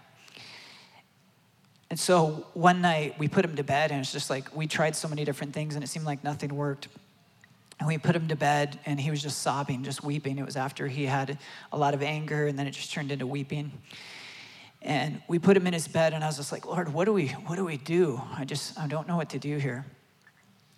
And 1.89 1.99
so 1.99 2.47
one 2.53 2.81
night 2.81 3.19
we 3.19 3.27
put 3.27 3.45
him 3.45 3.55
to 3.57 3.63
bed, 3.63 3.91
and 3.91 3.99
it's 3.99 4.11
just 4.11 4.29
like 4.29 4.55
we 4.55 4.67
tried 4.67 4.95
so 4.95 5.07
many 5.07 5.23
different 5.23 5.53
things, 5.53 5.75
and 5.75 5.83
it 5.83 5.87
seemed 5.87 6.05
like 6.05 6.23
nothing 6.23 6.55
worked. 6.55 6.87
And 7.79 7.87
we 7.87 7.97
put 7.97 8.15
him 8.15 8.27
to 8.29 8.35
bed, 8.35 8.79
and 8.85 8.99
he 8.99 9.11
was 9.11 9.21
just 9.21 9.41
sobbing, 9.41 9.83
just 9.83 10.03
weeping. 10.03 10.39
It 10.39 10.45
was 10.45 10.55
after 10.55 10.87
he 10.87 11.05
had 11.05 11.37
a 11.71 11.77
lot 11.77 11.93
of 11.93 12.01
anger, 12.01 12.47
and 12.47 12.57
then 12.57 12.67
it 12.67 12.71
just 12.71 12.91
turned 12.91 13.11
into 13.11 13.27
weeping. 13.27 13.71
And 14.81 15.21
we 15.27 15.39
put 15.39 15.57
him 15.57 15.67
in 15.67 15.73
his 15.73 15.87
bed, 15.87 16.13
and 16.13 16.23
I 16.23 16.27
was 16.27 16.37
just 16.37 16.51
like, 16.51 16.65
Lord, 16.65 16.91
what 16.93 17.05
do 17.05 17.13
we, 17.13 17.27
what 17.27 17.55
do 17.55 17.65
we 17.65 17.77
do? 17.77 18.21
I 18.35 18.45
just, 18.45 18.79
I 18.79 18.87
don't 18.87 19.07
know 19.07 19.17
what 19.17 19.29
to 19.31 19.39
do 19.39 19.57
here. 19.57 19.85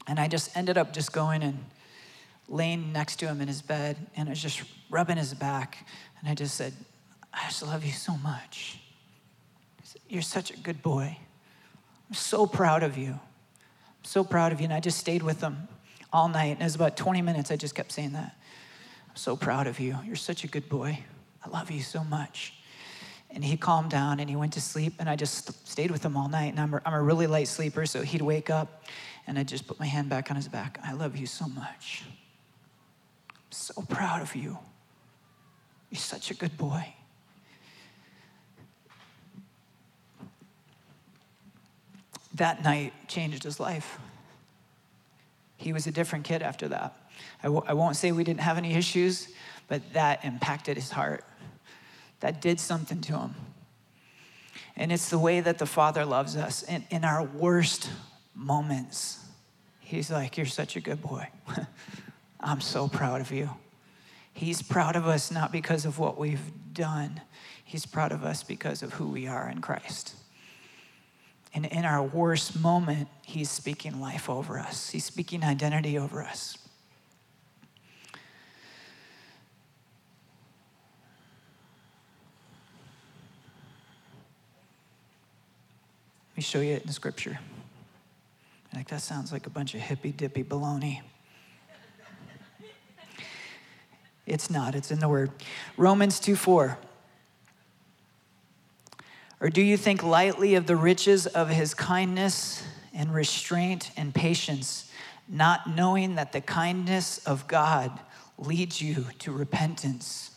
And 0.08 0.20
I 0.20 0.28
just 0.28 0.56
ended 0.56 0.78
up 0.78 0.94
just 0.94 1.12
going 1.12 1.44
and 1.44 1.64
laying 2.48 2.94
next 2.94 3.18
to 3.18 3.28
him 3.28 3.42
in 3.42 3.48
his 3.48 3.62
bed, 3.62 3.98
and 4.16 4.30
I 4.30 4.32
was 4.32 4.42
just 4.42 4.64
rubbing 4.90 5.18
his 5.18 5.34
back, 5.34 5.86
and 6.20 6.30
I 6.30 6.34
just 6.34 6.56
said, 6.56 6.74
I 7.34 7.46
just 7.48 7.66
love 7.66 7.86
you 7.86 7.92
so 7.92 8.16
much. 8.18 8.80
You're 10.10 10.22
such 10.22 10.52
a 10.52 10.58
good 10.58 10.82
boy. 10.82 11.18
I'm 12.10 12.16
so 12.16 12.48
proud 12.48 12.84
of 12.84 12.98
you. 12.98 13.12
I'm 13.12 14.04
so 14.04 14.24
proud 14.24 14.52
of 14.52 14.62
you. 14.62 14.66
And 14.66 14.74
I 14.74 14.80
just 14.80 14.98
stayed 14.98 15.22
with 15.22 15.42
him 15.42 15.68
all 16.14 16.30
night. 16.30 16.54
And 16.54 16.62
it 16.62 16.64
was 16.64 16.76
about 16.76 16.96
20 16.96 17.22
minutes, 17.22 17.52
I 17.52 17.58
just 17.58 17.76
kept 17.76 17.92
saying 17.92 18.14
that. 18.14 18.36
I'm 19.10 19.16
so 19.16 19.36
proud 19.36 19.68
of 19.68 19.80
you. 19.80 19.98
You're 20.06 20.16
such 20.16 20.44
a 20.44 20.48
good 20.48 20.70
boy. 20.70 21.00
I 21.46 21.50
love 21.50 21.70
you 21.70 21.82
so 21.82 22.04
much. 22.04 22.54
And 23.30 23.44
he 23.44 23.58
calmed 23.58 23.90
down 23.90 24.22
and 24.22 24.30
he 24.30 24.36
went 24.38 24.54
to 24.54 24.62
sleep. 24.62 24.94
And 25.00 25.10
I 25.10 25.16
just 25.18 25.68
stayed 25.68 25.92
with 25.92 26.04
him 26.04 26.16
all 26.16 26.30
night. 26.30 26.54
And 26.54 26.60
I'm 26.60 26.74
a, 26.74 26.82
I'm 26.86 26.94
a 26.94 27.02
really 27.02 27.28
light 27.28 27.50
sleeper, 27.50 27.86
so 27.86 28.02
he'd 28.02 28.22
wake 28.22 28.50
up 28.50 28.84
and 29.28 29.38
I'd 29.38 29.48
just 29.48 29.68
put 29.68 29.80
my 29.80 29.86
hand 29.86 30.10
back 30.10 30.32
on 30.32 30.38
his 30.38 30.48
back. 30.48 30.80
I 30.84 30.94
love 30.94 31.16
you 31.18 31.28
so 31.28 31.48
much. 31.48 32.04
I'm 33.30 33.52
so 33.52 33.84
proud 33.90 34.22
of 34.22 34.36
you. 34.36 34.58
You're 35.92 36.00
such 36.00 36.32
a 36.32 36.34
good 36.34 36.58
boy. 36.58 36.94
that 42.38 42.64
night 42.64 42.94
changed 43.08 43.44
his 43.44 43.60
life. 43.60 44.00
He 45.58 45.74
was 45.74 45.88
a 45.88 45.92
different 45.92 46.26
kid 46.26 46.42
after 46.42 46.68
that. 46.70 46.96
I 47.42 47.48
w- 47.48 47.64
I 47.68 47.74
won't 47.74 47.96
say 47.96 48.12
we 48.12 48.24
didn't 48.24 48.42
have 48.42 48.58
any 48.58 48.76
issues, 48.76 49.28
but 49.68 49.82
that 49.94 50.24
impacted 50.24 50.78
his 50.78 50.92
heart. 50.92 51.24
That 52.20 52.42
did 52.42 52.60
something 52.60 53.02
to 53.02 53.18
him. 53.18 53.36
And 54.76 54.92
it's 54.92 55.10
the 55.10 55.18
way 55.18 55.40
that 55.40 55.58
the 55.58 55.66
Father 55.66 56.06
loves 56.06 56.36
us. 56.36 56.64
In, 56.64 56.86
in 56.92 57.04
our 57.04 57.24
worst 57.24 57.90
moments, 58.38 59.24
He's 59.80 60.12
like, 60.12 60.38
You're 60.38 60.46
such 60.46 60.76
a 60.76 60.82
good 60.82 61.02
boy. 61.02 61.28
I'm 62.40 62.62
so 62.62 62.88
proud 62.88 63.22
of 63.22 63.32
you. 63.32 63.50
He's 64.34 64.62
proud 64.62 64.96
of 64.96 65.08
us 65.08 65.32
not 65.32 65.52
because 65.52 65.86
of 65.86 65.98
what 65.98 66.18
we've 66.18 66.52
done, 66.74 67.22
He's 67.64 67.86
proud 67.86 68.12
of 68.12 68.24
us 68.24 68.44
because 68.44 68.84
of 68.84 68.94
who 68.94 69.08
we 69.08 69.28
are 69.28 69.50
in 69.50 69.62
Christ. 69.62 70.16
And 71.54 71.66
in 71.66 71.86
our 71.86 72.04
worst 72.04 72.60
moment, 72.60 73.08
He's 73.24 73.50
speaking 73.50 74.00
life 74.00 74.30
over 74.30 74.60
us, 74.60 74.90
He's 74.92 75.06
speaking 75.06 75.44
identity 75.44 75.98
over 75.98 76.22
us. 76.22 76.58
Let 86.32 86.38
me 86.38 86.44
show 86.44 86.60
you 86.60 86.74
it 86.74 86.86
in 86.86 86.92
Scripture. 86.92 87.40
Like, 88.78 88.90
that 88.90 89.02
sounds 89.02 89.32
like 89.32 89.48
a 89.48 89.50
bunch 89.50 89.74
of 89.74 89.82
hippy 89.82 90.12
dippy 90.12 90.44
baloney. 90.44 91.02
It's 94.28 94.52
not, 94.52 94.76
it's 94.76 94.92
in 94.92 95.00
the 95.00 95.10
Word. 95.10 95.32
Romans 95.78 96.20
2 96.20 96.36
4. 96.36 96.78
Or 99.42 99.50
do 99.50 99.64
you 99.64 99.78
think 99.78 100.04
lightly 100.04 100.54
of 100.54 100.68
the 100.68 100.76
riches 100.76 101.26
of 101.26 101.50
his 101.50 101.74
kindness 101.74 102.64
and 102.94 103.12
restraint 103.12 103.90
and 103.98 104.14
patience, 104.14 104.92
not 105.28 105.68
knowing 105.68 106.14
that 106.14 106.32
the 106.32 106.42
kindness 106.42 107.18
of 107.26 107.48
God 107.48 108.00
leads 108.38 108.80
you 108.80 109.08
to 109.18 109.32
repentance? 109.32 110.37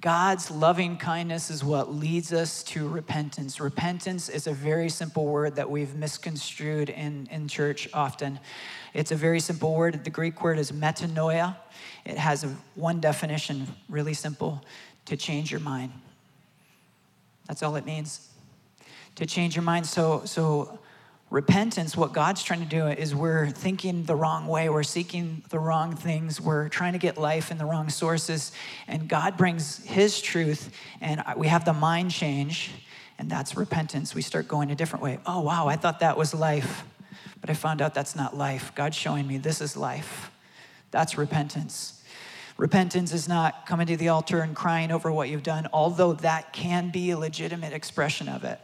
God's 0.00 0.50
loving 0.50 0.98
kindness 0.98 1.50
is 1.50 1.64
what 1.64 1.92
leads 1.92 2.32
us 2.32 2.62
to 2.64 2.86
repentance. 2.86 3.60
Repentance 3.60 4.28
is 4.28 4.46
a 4.46 4.52
very 4.52 4.90
simple 4.90 5.24
word 5.24 5.56
that 5.56 5.70
we've 5.70 5.94
misconstrued 5.94 6.90
in, 6.90 7.26
in 7.30 7.48
church 7.48 7.88
often. 7.94 8.38
It's 8.92 9.10
a 9.10 9.16
very 9.16 9.40
simple 9.40 9.74
word. 9.74 10.04
The 10.04 10.10
Greek 10.10 10.42
word 10.42 10.58
is 10.58 10.70
metanoia. 10.70 11.56
It 12.04 12.18
has 12.18 12.44
a, 12.44 12.48
one 12.74 13.00
definition, 13.00 13.66
really 13.88 14.12
simple 14.12 14.62
to 15.06 15.16
change 15.16 15.50
your 15.50 15.60
mind. 15.60 15.92
That's 17.46 17.62
all 17.62 17.76
it 17.76 17.86
means. 17.86 18.28
To 19.14 19.24
change 19.24 19.56
your 19.56 19.62
mind. 19.62 19.86
So, 19.86 20.22
so 20.26 20.78
repentance, 21.30 21.96
what 21.96 22.12
God's 22.12 22.42
trying 22.42 22.60
to 22.60 22.66
do 22.66 22.86
is 22.86 23.14
we're 23.14 23.50
thinking 23.50 24.04
the 24.04 24.14
wrong 24.14 24.46
way, 24.46 24.68
we're 24.68 24.82
seeking 24.82 25.42
the 25.50 25.58
wrong 25.58 25.96
things, 25.96 26.40
we're 26.40 26.68
trying 26.68 26.92
to 26.92 26.98
get 26.98 27.18
life 27.18 27.50
in 27.50 27.58
the 27.58 27.64
wrong 27.64 27.88
sources, 27.88 28.52
and 28.86 29.08
God 29.08 29.36
brings 29.36 29.84
His 29.84 30.20
truth, 30.20 30.70
and 31.00 31.22
we 31.36 31.48
have 31.48 31.64
the 31.64 31.72
mind 31.72 32.12
change, 32.12 32.70
and 33.18 33.28
that's 33.28 33.56
repentance. 33.56 34.14
We 34.14 34.22
start 34.22 34.46
going 34.46 34.70
a 34.70 34.76
different 34.76 35.02
way. 35.02 35.18
Oh, 35.26 35.40
wow, 35.40 35.66
I 35.66 35.76
thought 35.76 36.00
that 36.00 36.16
was 36.16 36.32
life, 36.32 36.84
but 37.40 37.50
I 37.50 37.54
found 37.54 37.82
out 37.82 37.92
that's 37.92 38.14
not 38.14 38.36
life. 38.36 38.72
God's 38.74 38.96
showing 38.96 39.26
me 39.26 39.38
this 39.38 39.60
is 39.60 39.76
life. 39.76 40.30
That's 40.92 41.18
repentance. 41.18 42.02
Repentance 42.56 43.12
is 43.12 43.28
not 43.28 43.66
coming 43.66 43.86
to 43.88 43.96
the 43.96 44.08
altar 44.08 44.40
and 44.40 44.54
crying 44.54 44.90
over 44.90 45.12
what 45.12 45.28
you've 45.28 45.42
done, 45.42 45.66
although 45.72 46.14
that 46.14 46.52
can 46.52 46.90
be 46.90 47.10
a 47.10 47.18
legitimate 47.18 47.72
expression 47.72 48.28
of 48.28 48.44
it. 48.44 48.60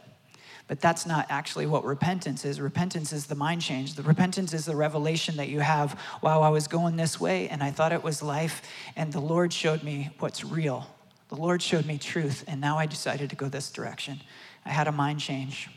But 0.67 0.79
that's 0.79 1.05
not 1.05 1.25
actually 1.29 1.65
what 1.65 1.83
repentance 1.83 2.45
is. 2.45 2.61
Repentance 2.61 3.11
is 3.11 3.25
the 3.25 3.35
mind 3.35 3.61
change. 3.61 3.95
The 3.95 4.03
repentance 4.03 4.53
is 4.53 4.65
the 4.65 4.75
revelation 4.75 5.35
that 5.37 5.49
you 5.49 5.59
have, 5.59 5.99
wow, 6.21 6.41
I 6.41 6.49
was 6.49 6.67
going 6.67 6.95
this 6.95 7.19
way 7.19 7.49
and 7.49 7.61
I 7.61 7.71
thought 7.71 7.91
it 7.91 8.03
was 8.03 8.23
life, 8.23 8.61
and 8.95 9.11
the 9.11 9.19
Lord 9.19 9.51
showed 9.51 9.83
me 9.83 10.11
what's 10.19 10.43
real. 10.43 10.87
The 11.29 11.35
Lord 11.35 11.61
showed 11.61 11.85
me 11.85 11.97
truth, 11.97 12.43
and 12.47 12.61
now 12.61 12.77
I 12.77 12.85
decided 12.85 13.29
to 13.31 13.35
go 13.35 13.49
this 13.49 13.71
direction. 13.71 14.21
I 14.65 14.69
had 14.69 14.87
a 14.87 14.91
mind 14.91 15.19
change. 15.19 15.69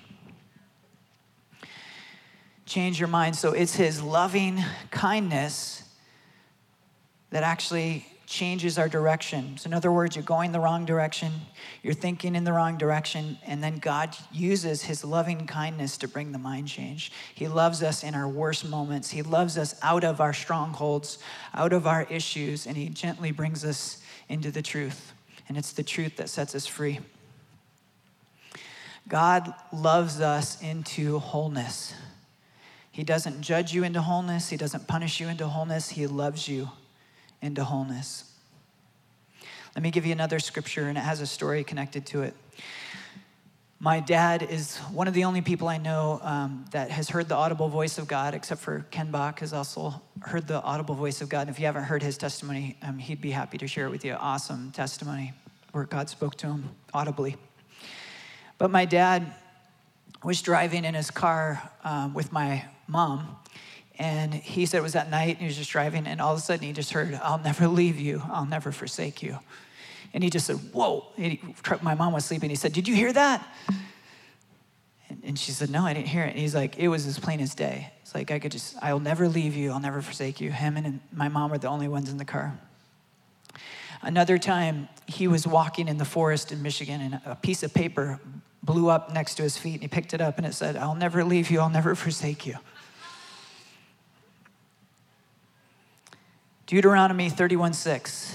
Change 2.67 2.99
your 3.01 3.09
mind. 3.09 3.37
So 3.37 3.53
it's 3.53 3.75
His 3.75 4.03
loving 4.03 4.63
kindness 4.91 5.83
that 7.31 7.43
actually 7.43 8.07
changes 8.27 8.77
our 8.77 8.89
direction. 8.89 9.57
So, 9.57 9.69
in 9.69 9.75
other 9.75 9.93
words, 9.93 10.17
you're 10.17 10.25
going 10.25 10.51
the 10.53 10.61
wrong 10.61 10.85
direction, 10.85 11.33
you're 11.83 11.95
thinking 11.95 12.35
in 12.35 12.45
the 12.45 12.53
wrong 12.53 12.77
direction, 12.77 13.39
and 13.47 13.63
then 13.63 13.79
God 13.79 14.17
uses 14.33 14.83
His 14.83 15.05
loving 15.05 15.47
kindness 15.47 15.97
to 15.99 16.09
bring 16.09 16.33
the 16.33 16.39
mind 16.39 16.67
change. 16.67 17.13
He 17.35 17.47
loves 17.47 17.83
us 17.83 18.03
in 18.03 18.15
our 18.15 18.29
worst 18.29 18.69
moments, 18.69 19.11
He 19.11 19.23
loves 19.23 19.57
us 19.57 19.79
out 19.83 20.03
of 20.03 20.21
our 20.21 20.33
strongholds, 20.33 21.19
out 21.55 21.73
of 21.73 21.87
our 21.87 22.03
issues, 22.11 22.67
and 22.67 22.77
He 22.77 22.89
gently 22.89 23.31
brings 23.31 23.65
us 23.65 24.03
into 24.29 24.51
the 24.51 24.63
truth. 24.63 25.13
And 25.49 25.57
it's 25.57 25.73
the 25.73 25.85
truth 25.85 26.17
that 26.17 26.29
sets 26.29 26.57
us 26.57 26.67
free. 26.67 26.99
God 29.09 29.55
loves 29.73 30.21
us 30.21 30.61
into 30.61 31.21
wholeness. 31.21 31.95
He 32.91 33.05
doesn't 33.05 33.43
judge 33.43 33.73
you 33.73 33.85
into 33.85 34.03
wholeness. 34.03 34.49
He 34.49 34.57
doesn't 34.57 34.89
punish 34.89 35.21
you 35.21 35.29
into 35.29 35.47
wholeness. 35.47 35.91
He 35.91 36.09
loves 36.09 36.49
you 36.49 36.71
into 37.43 37.65
wholeness. 37.65 38.33
Let 39.75 39.83
me 39.83 39.91
give 39.91 40.07
you 40.07 40.13
another 40.13 40.39
scripture, 40.39 40.89
and 40.89 40.97
it 40.97 41.03
has 41.03 41.21
a 41.21 41.27
story 41.27 41.63
connected 41.63 42.07
to 42.07 42.23
it. 42.23 42.35
My 43.79 44.01
dad 44.01 44.43
is 44.43 44.79
one 44.91 45.07
of 45.07 45.13
the 45.13 45.25
only 45.25 45.43
people 45.43 45.69
I 45.69 45.77
know 45.77 46.19
um, 46.23 46.65
that 46.71 46.91
has 46.91 47.11
heard 47.11 47.29
the 47.29 47.35
audible 47.35 47.69
voice 47.69 47.99
of 47.99 48.09
God, 48.09 48.33
except 48.33 48.63
for 48.63 48.87
Ken 48.91 49.11
Bach 49.11 49.41
has 49.41 49.53
also 49.53 50.01
heard 50.23 50.49
the 50.49 50.63
audible 50.63 50.95
voice 50.95 51.21
of 51.21 51.29
God. 51.29 51.43
And 51.43 51.51
if 51.51 51.61
you 51.61 51.67
haven't 51.67 51.85
heard 51.85 52.03
his 52.03 52.17
testimony, 52.17 52.79
um, 52.81 52.99
he'd 52.99 53.21
be 53.21 53.31
happy 53.31 53.59
to 53.59 53.67
share 53.67 53.87
it 53.87 53.91
with 53.91 54.03
you. 54.03 54.15
Awesome 54.15 54.71
testimony 54.71 55.35
where 55.73 55.85
God 55.85 56.09
spoke 56.09 56.37
to 56.37 56.47
him 56.47 56.71
audibly. 56.95 57.37
But 58.57 58.71
my 58.71 58.87
dad 58.87 59.35
was 60.25 60.41
driving 60.41 60.87
in 60.87 60.95
his 60.95 61.11
car 61.11 61.71
um, 61.85 62.15
with 62.15 62.33
my 62.33 62.65
mom, 62.89 63.37
and 63.99 64.35
he 64.35 64.67
said 64.67 64.79
it 64.79 64.83
was 64.83 64.93
that 64.93 65.11
night, 65.11 65.31
and 65.31 65.39
he 65.39 65.47
was 65.47 65.57
just 65.57 65.71
driving, 65.71 66.07
and 66.07 66.21
all 66.21 66.33
of 66.33 66.39
a 66.39 66.43
sudden 66.43 66.67
he 66.67 66.73
just 66.73 66.93
heard, 66.93 67.15
I'll 67.23 67.39
never 67.39 67.67
leave 67.69 67.99
you, 67.99 68.23
I'll 68.31 68.47
never 68.47 68.73
forsake 68.73 69.23
you. 69.23 69.39
And 70.13 70.23
he 70.25 70.31
just 70.31 70.47
said, 70.47 70.57
Whoa. 70.73 71.07
He, 71.17 71.41
my 71.83 71.95
mom 71.95 72.13
was 72.13 72.25
sleeping. 72.25 72.49
He 72.49 72.57
said, 72.57 72.73
Did 72.73 72.89
you 72.89 72.95
hear 72.95 73.13
that? 73.13 73.47
And, 75.09 75.23
and 75.25 75.39
she 75.39 75.53
said, 75.53 75.71
No, 75.71 75.85
I 75.85 75.93
didn't 75.93 76.09
hear 76.09 76.25
it. 76.25 76.31
And 76.31 76.39
he's 76.39 76.55
like, 76.55 76.79
It 76.79 76.89
was 76.89 77.07
as 77.07 77.19
plain 77.19 77.41
as 77.41 77.55
day. 77.55 77.93
It's 78.03 78.15
like, 78.15 78.31
I 78.31 78.39
could 78.39 78.53
just, 78.53 78.77
I'll 78.83 79.01
never 79.01 79.29
leave 79.29 79.55
you. 79.55 79.73
I'll 79.73 79.81
never 79.81 80.01
forsake 80.01 80.41
you. 80.41 80.51
Him 80.51 80.77
and 80.77 81.01
my 81.13 81.29
mom 81.29 81.51
were 81.51 81.59
the 81.59 81.69
only 81.69 81.89
ones 81.89 82.11
in 82.11 82.17
the 82.17 82.25
car. 82.25 82.59
Another 84.03 84.39
time, 84.39 84.89
he 85.07 85.27
was 85.27 85.47
walking 85.47 85.89
in 85.89 85.99
the 85.99 86.05
forest 86.05 86.53
in 86.53 86.63
Michigan, 86.63 87.01
and 87.01 87.21
a 87.25 87.35
piece 87.35 87.63
of 87.63 87.75
paper 87.75 88.21
blew 88.63 88.89
up 88.89 89.13
next 89.13 89.35
to 89.37 89.43
his 89.43 89.57
feet, 89.57 89.75
and 89.75 89.83
he 89.83 89.89
picked 89.89 90.15
it 90.15 90.21
up, 90.21 90.39
and 90.39 90.47
it 90.47 90.55
said, 90.55 90.77
I'll 90.77 90.95
never 90.95 91.25
leave 91.25 91.51
you. 91.51 91.61
I'll 91.61 91.71
never 91.71 91.95
forsake 91.95 92.47
you. 92.47 92.57
Deuteronomy 96.67 97.31
31 97.31 97.73
6. 97.73 98.35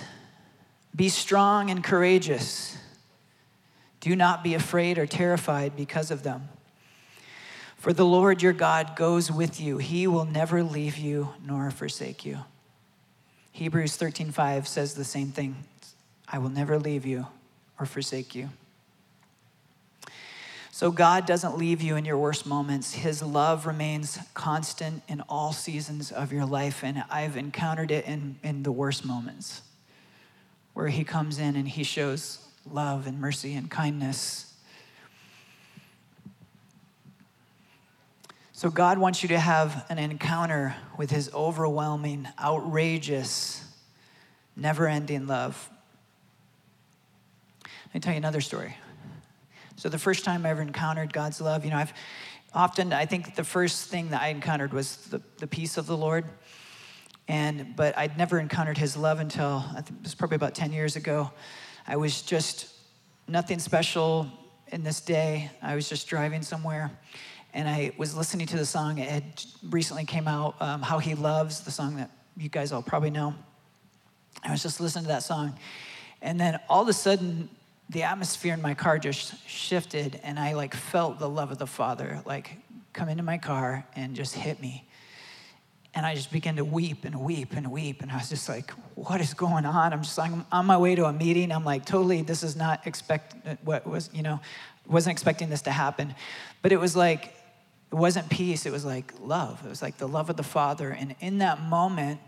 Be 0.96 1.10
strong 1.10 1.70
and 1.70 1.84
courageous. 1.84 2.78
Do 4.00 4.16
not 4.16 4.44
be 4.44 4.54
afraid 4.54 4.98
or 4.98 5.06
terrified 5.06 5.76
because 5.76 6.12
of 6.12 6.24
them. 6.24 6.50
For 7.76 7.92
the 7.92 8.06
Lord 8.06 8.42
your 8.42 8.54
God 8.54 8.96
goes 8.96 9.32
with 9.32 9.60
you. 9.60 9.80
He 9.80 10.08
will 10.08 10.26
never 10.26 10.64
leave 10.64 10.98
you 10.98 11.34
nor 11.46 11.72
forsake 11.72 12.26
you. 12.26 12.40
Hebrews 13.52 13.98
13:5 13.98 14.66
says 14.66 14.94
the 14.94 15.04
same 15.04 15.32
thing. 15.32 15.66
I 16.28 16.38
will 16.38 16.50
never 16.50 16.80
leave 16.80 17.06
you 17.06 17.28
or 17.80 17.86
forsake 17.86 18.34
you. 18.34 18.50
So 20.82 20.90
God 20.90 21.28
doesn't 21.28 21.60
leave 21.60 21.84
you 21.84 21.96
in 21.96 22.06
your 22.06 22.18
worst 22.18 22.48
moments. 22.48 22.92
His 22.92 23.22
love 23.22 23.68
remains 23.68 24.18
constant 24.34 25.04
in 25.08 25.22
all 25.30 25.54
seasons 25.54 26.12
of 26.12 26.34
your 26.34 26.44
life, 26.44 26.84
and 26.84 27.04
I've 27.08 27.38
encountered 27.38 27.92
it 27.92 28.06
in, 28.06 28.40
in 28.42 28.64
the 28.64 28.72
worst 28.72 29.06
moments 29.06 29.62
where 30.74 30.88
he 30.88 31.04
comes 31.04 31.38
in 31.38 31.56
and 31.56 31.68
he 31.68 31.84
shows 31.84 32.44
love 32.66 33.06
and 33.06 33.20
mercy 33.20 33.54
and 33.54 33.70
kindness. 33.70 34.56
So, 38.52 38.72
God 38.72 38.98
wants 38.98 39.22
you 39.22 39.30
to 39.30 39.40
have 39.40 39.86
an 39.88 40.00
encounter 40.00 40.76
with 40.98 41.12
his 41.12 41.32
overwhelming, 41.32 42.28
outrageous, 42.44 43.64
never 44.56 44.88
ending 44.88 45.28
love. 45.28 45.70
Let 47.66 47.94
me 47.94 48.00
tell 48.00 48.14
you 48.14 48.18
another 48.18 48.42
story. 48.42 48.78
So, 49.82 49.90
the 49.90 49.98
first 49.98 50.24
time 50.24 50.46
I 50.46 50.52
ever 50.52 50.62
encountered 50.62 51.12
God's 51.12 51.42
love, 51.42 51.66
you 51.66 51.72
know, 51.72 51.78
I've 51.78 51.92
often, 52.54 52.94
I 52.94 53.08
think 53.08 53.34
the 53.34 53.44
first 53.44 53.90
thing 53.90 54.12
that 54.12 54.22
I 54.22 54.28
encountered 54.28 54.74
was 54.74 54.98
the, 55.08 55.24
the 55.40 55.48
peace 55.48 55.76
of 55.76 55.88
the 55.88 55.98
Lord. 55.98 56.24
And, 57.28 57.76
but 57.76 57.98
I'd 57.98 58.16
never 58.16 58.38
encountered 58.38 58.78
his 58.78 58.96
love 58.96 59.20
until 59.20 59.66
I 59.72 59.82
think 59.82 60.02
it 60.02 60.04
was 60.04 60.14
probably 60.14 60.36
about 60.36 60.54
10 60.54 60.72
years 60.72 60.98
ago. 60.98 61.32
I 61.88 61.96
was 61.96 62.22
just 62.22 62.68
nothing 63.28 63.58
special 63.58 64.32
in 64.68 64.84
this 64.84 65.02
day. 65.02 65.50
I 65.64 65.74
was 65.74 65.90
just 65.90 66.08
driving 66.08 66.44
somewhere 66.44 66.92
and 67.52 67.68
I 67.68 67.92
was 67.98 68.16
listening 68.16 68.46
to 68.46 68.58
the 68.58 68.68
song. 68.68 69.00
It 69.00 69.10
had 69.10 69.44
recently 69.72 70.06
came 70.06 70.28
out, 70.28 70.62
um, 70.62 70.84
How 70.84 71.00
He 71.00 71.16
Loves, 71.16 71.62
the 71.62 71.72
song 71.72 71.96
that 71.96 72.12
you 72.38 72.50
guys 72.50 72.72
all 72.72 72.84
probably 72.84 73.10
know. 73.10 73.34
I 74.44 74.52
was 74.52 74.62
just 74.62 74.80
listening 74.80 75.06
to 75.06 75.08
that 75.08 75.24
song. 75.24 75.58
And 76.22 76.40
then 76.40 76.60
all 76.70 76.84
of 76.84 76.88
a 76.88 76.94
sudden, 76.94 77.50
the 77.92 78.04
atmosphere 78.04 78.54
in 78.54 78.62
my 78.62 78.74
car 78.74 78.98
just 78.98 79.48
shifted 79.48 80.20
and 80.24 80.40
I 80.40 80.54
like 80.54 80.74
felt 80.74 81.20
the 81.20 81.28
love 81.28 81.52
of 81.52 81.58
the 81.58 81.68
Father 81.68 82.22
like 82.26 82.58
come 82.94 83.10
into 83.10 83.24
my 83.24 83.38
car 83.38 83.86
and 83.96 84.16
just 84.16 84.34
hit 84.34 84.62
me. 84.62 84.88
And 85.94 86.06
I 86.06 86.16
just 86.16 86.32
began 86.32 86.56
to 86.56 86.64
weep 86.64 87.04
and 87.04 87.20
weep 87.20 87.52
and 87.52 87.70
weep. 87.70 88.02
And 88.02 88.10
I 88.10 88.16
was 88.16 88.30
just 88.30 88.48
like, 88.48 88.72
what 88.96 89.20
is 89.20 89.34
going 89.34 89.66
on? 89.66 89.92
I'm 89.92 90.04
just 90.04 90.18
like, 90.18 90.32
I'm 90.32 90.46
on 90.50 90.66
my 90.66 90.78
way 90.78 90.96
to 90.96 91.04
a 91.04 91.12
meeting. 91.12 91.52
I'm 91.52 91.66
like, 91.66 91.86
totally, 91.86 92.22
this 92.22 92.44
is 92.44 92.56
not 92.56 92.88
expect 92.88 93.36
what 93.66 93.86
was, 93.86 94.10
you 94.14 94.24
know, 94.24 94.40
wasn't 94.88 95.12
expecting 95.12 95.50
this 95.50 95.64
to 95.64 95.72
happen. 95.72 96.16
But 96.62 96.72
it 96.72 96.80
was 96.80 96.96
like, 96.96 97.34
it 97.92 97.96
wasn't 97.96 98.30
peace, 98.30 98.66
it 98.66 98.72
was 98.72 98.86
like 98.86 99.14
love. 99.20 99.62
It 99.66 99.70
was 99.70 99.82
like 99.82 99.98
the 99.98 100.08
love 100.08 100.30
of 100.30 100.38
the 100.38 100.44
Father. 100.44 100.92
And 100.92 101.14
in 101.20 101.40
that 101.40 101.62
moment, 101.62 102.22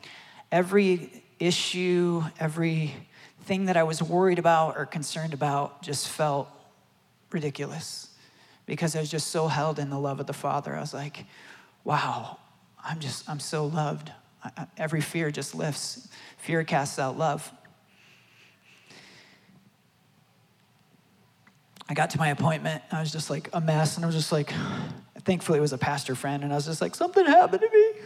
every 0.52 1.23
issue, 1.39 2.21
every 2.38 2.93
thing 3.43 3.65
that 3.65 3.77
I 3.77 3.84
was 3.84 4.01
worried 4.01 4.39
about 4.39 4.77
or 4.77 4.86
concerned 4.86 5.34
about 5.34 5.82
just 5.82 6.08
felt 6.08 6.49
ridiculous 7.32 8.10
because 8.65 8.95
I 8.95 8.99
was 8.99 9.12
just 9.12 9.27
so 9.27 9.47
held 9.47 9.79
in 9.79 9.89
the 9.89 9.99
love 9.99 10.19
of 10.19 10.27
the 10.27 10.34
Father. 10.34 10.75
I 10.75 10.79
was 10.79 10.93
like, 10.93 11.25
wow, 11.84 12.38
I'm 12.84 12.99
just, 12.99 13.29
I'm 13.29 13.39
so 13.39 13.65
loved. 13.65 14.12
I, 14.43 14.67
every 14.77 15.01
fear 15.01 15.32
just 15.32 15.53
lifts. 15.56 16.08
Fear 16.38 16.63
casts 16.63 16.99
out 16.99 17.17
love. 17.17 17.51
I 21.89 21.93
got 21.93 22.12
to 22.12 22.17
my 22.17 22.29
appointment. 22.29 22.82
I 22.91 23.01
was 23.01 23.12
just 23.12 23.29
like 23.29 23.49
a 23.53 23.60
mess, 23.60 23.97
and 23.97 24.06
I 24.06 24.08
was 24.08 24.15
just 24.15 24.32
like, 24.32 24.53
thankfully, 25.25 25.60
it 25.60 25.62
was 25.62 25.73
a 25.73 25.77
pastor 25.77 26.15
friend, 26.15 26.43
and 26.43 26.51
I 26.51 26.56
was 26.56 26.65
just 26.65 26.82
like, 26.82 26.95
something 26.95 27.25
happened 27.25 27.62
to 27.62 27.69
me. 27.69 28.01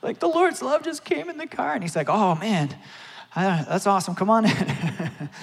Like 0.00 0.18
the 0.18 0.28
Lord's 0.28 0.62
love 0.62 0.82
just 0.82 1.04
came 1.04 1.28
in 1.28 1.36
the 1.36 1.46
car, 1.46 1.74
and 1.74 1.82
he's 1.82 1.94
like, 1.94 2.08
oh 2.08 2.34
man, 2.36 2.74
that's 3.34 3.86
awesome. 3.86 4.14
Come 4.14 4.30
on 4.30 4.46
in. 4.46 5.28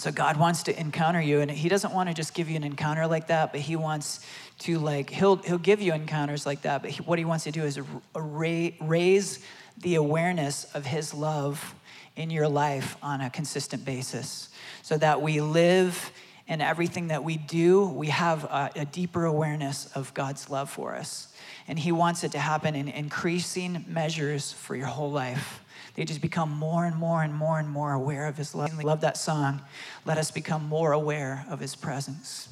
So 0.00 0.10
God 0.10 0.38
wants 0.38 0.62
to 0.62 0.80
encounter 0.80 1.20
you, 1.20 1.40
and 1.40 1.50
He 1.50 1.68
doesn't 1.68 1.92
want 1.92 2.08
to 2.08 2.14
just 2.14 2.32
give 2.32 2.48
you 2.48 2.56
an 2.56 2.64
encounter 2.64 3.06
like 3.06 3.26
that, 3.26 3.52
but 3.52 3.60
He 3.60 3.76
wants 3.76 4.20
to 4.60 4.78
like 4.78 5.10
He'll 5.10 5.36
He'll 5.36 5.58
give 5.58 5.82
you 5.82 5.92
encounters 5.92 6.46
like 6.46 6.62
that. 6.62 6.80
But 6.80 6.92
he, 6.92 7.02
what 7.02 7.18
He 7.18 7.26
wants 7.26 7.44
to 7.44 7.50
do 7.50 7.64
is 7.64 7.78
raise 8.14 9.44
the 9.76 9.96
awareness 9.96 10.64
of 10.72 10.86
His 10.86 11.12
love 11.12 11.74
in 12.16 12.30
your 12.30 12.48
life 12.48 12.96
on 13.02 13.20
a 13.20 13.28
consistent 13.28 13.84
basis, 13.84 14.48
so 14.80 14.96
that 14.96 15.20
we 15.20 15.42
live 15.42 16.10
in 16.48 16.62
everything 16.62 17.08
that 17.08 17.22
we 17.22 17.36
do. 17.36 17.84
We 17.84 18.06
have 18.06 18.44
a, 18.44 18.70
a 18.76 18.84
deeper 18.86 19.26
awareness 19.26 19.84
of 19.94 20.14
God's 20.14 20.48
love 20.48 20.70
for 20.70 20.94
us, 20.94 21.28
and 21.70 21.78
He 21.78 21.92
wants 21.92 22.24
it 22.24 22.32
to 22.32 22.38
happen 22.40 22.74
in 22.74 22.88
increasing 22.88 23.84
measures 23.86 24.52
for 24.52 24.74
your 24.74 24.88
whole 24.88 25.12
life. 25.12 25.62
They 25.94 26.04
just 26.04 26.20
become 26.20 26.50
more 26.50 26.84
and 26.84 26.96
more 26.96 27.22
and 27.22 27.32
more 27.32 27.60
and 27.60 27.68
more 27.68 27.92
aware 27.92 28.26
of 28.26 28.36
His 28.36 28.56
love. 28.56 28.82
Love 28.82 29.02
that 29.02 29.16
song. 29.16 29.60
Let 30.04 30.18
us 30.18 30.32
become 30.32 30.64
more 30.64 30.90
aware 30.90 31.46
of 31.48 31.60
His 31.60 31.76
presence. 31.76 32.48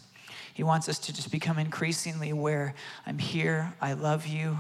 He 0.54 0.62
wants 0.62 0.88
us 0.88 1.00
to 1.00 1.12
just 1.12 1.32
become 1.32 1.58
increasingly 1.58 2.30
aware. 2.30 2.74
I'm 3.06 3.18
here. 3.18 3.74
I 3.80 3.94
love 3.94 4.24
you. 4.24 4.56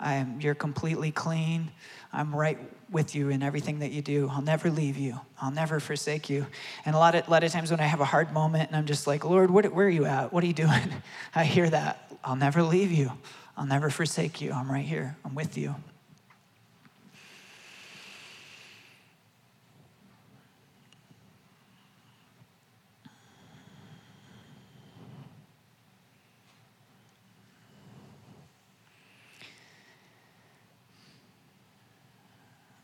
I'm, 0.00 0.40
you're 0.40 0.54
completely 0.54 1.10
clean. 1.10 1.70
I'm 2.10 2.34
right 2.34 2.58
with 2.90 3.14
you 3.14 3.28
in 3.28 3.42
everything 3.42 3.80
that 3.80 3.90
you 3.90 4.00
do. 4.00 4.30
I'll 4.32 4.40
never 4.40 4.70
leave 4.70 4.96
you. 4.96 5.20
I'll 5.38 5.50
never 5.50 5.80
forsake 5.80 6.30
you. 6.30 6.46
And 6.86 6.96
a 6.96 6.98
lot 6.98 7.14
of, 7.14 7.28
a 7.28 7.30
lot 7.30 7.44
of 7.44 7.52
times 7.52 7.70
when 7.70 7.80
I 7.80 7.84
have 7.84 8.00
a 8.00 8.06
hard 8.06 8.32
moment 8.32 8.68
and 8.68 8.76
I'm 8.76 8.86
just 8.86 9.06
like, 9.06 9.26
Lord, 9.26 9.50
what, 9.50 9.70
where 9.70 9.86
are 9.86 9.90
you 9.90 10.06
at? 10.06 10.32
What 10.32 10.42
are 10.44 10.46
you 10.46 10.54
doing? 10.54 10.94
I 11.34 11.44
hear 11.44 11.68
that. 11.68 12.10
I'll 12.24 12.36
never 12.36 12.62
leave 12.62 12.90
you. 12.90 13.12
I'll 13.58 13.66
never 13.66 13.90
forsake 13.90 14.40
you. 14.40 14.52
I'm 14.52 14.70
right 14.70 14.84
here. 14.84 15.16
I'm 15.24 15.34
with 15.34 15.58
you. 15.58 15.74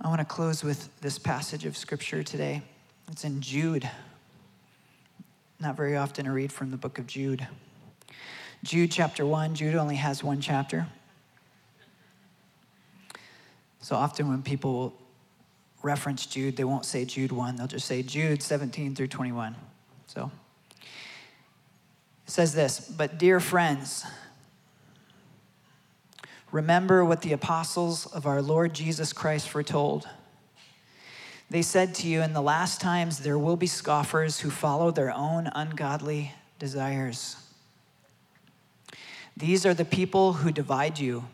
I 0.00 0.08
want 0.08 0.18
to 0.18 0.24
close 0.24 0.64
with 0.64 0.88
this 1.00 1.20
passage 1.20 1.64
of 1.66 1.76
scripture 1.76 2.24
today. 2.24 2.62
It's 3.12 3.22
in 3.22 3.40
Jude. 3.40 3.88
Not 5.60 5.76
very 5.76 5.96
often 5.96 6.26
I 6.26 6.30
read 6.30 6.50
from 6.52 6.72
the 6.72 6.76
book 6.76 6.98
of 6.98 7.06
Jude. 7.06 7.46
Jude 8.64 8.90
chapter 8.90 9.24
1, 9.24 9.55
Jude 9.55 9.77
only 9.77 9.94
has 9.94 10.24
one 10.24 10.40
chapter. 10.40 10.88
So 13.81 13.94
often 13.94 14.29
when 14.29 14.42
people 14.42 14.92
reference 15.83 16.27
Jude, 16.27 16.57
they 16.57 16.64
won't 16.64 16.85
say 16.85 17.05
Jude 17.05 17.31
1, 17.31 17.57
they'll 17.57 17.66
just 17.68 17.87
say 17.87 18.03
Jude 18.03 18.42
17 18.42 18.96
through 18.96 19.07
21. 19.07 19.55
So 20.09 20.33
it 20.81 22.31
says 22.31 22.55
this, 22.55 22.81
but 22.81 23.18
dear 23.18 23.38
friends, 23.38 24.05
Remember 26.55 27.05
what 27.05 27.22
the 27.22 27.33
apostles 27.33 28.07
of 28.07 28.27
our 28.27 28.40
Lord 28.40 28.74
Jesus 28.74 29.12
Christ 29.12 29.48
foretold. 29.48 30.09
They 31.50 31.62
said 31.62 31.96
to 31.96 32.07
you, 32.07 32.22
In 32.22 32.33
the 32.33 32.40
last 32.40 32.81
times 32.81 33.18
there 33.18 33.37
will 33.37 33.57
be 33.57 33.66
scoffers 33.66 34.38
who 34.38 34.50
follow 34.50 34.92
their 34.92 35.11
own 35.11 35.50
ungodly 35.53 36.31
desires. 36.61 37.43
These 39.37 39.66
are 39.66 39.75
the 39.75 39.85
people 39.85 40.35
who 40.35 40.53
divide 40.53 40.99
you, 40.99 41.25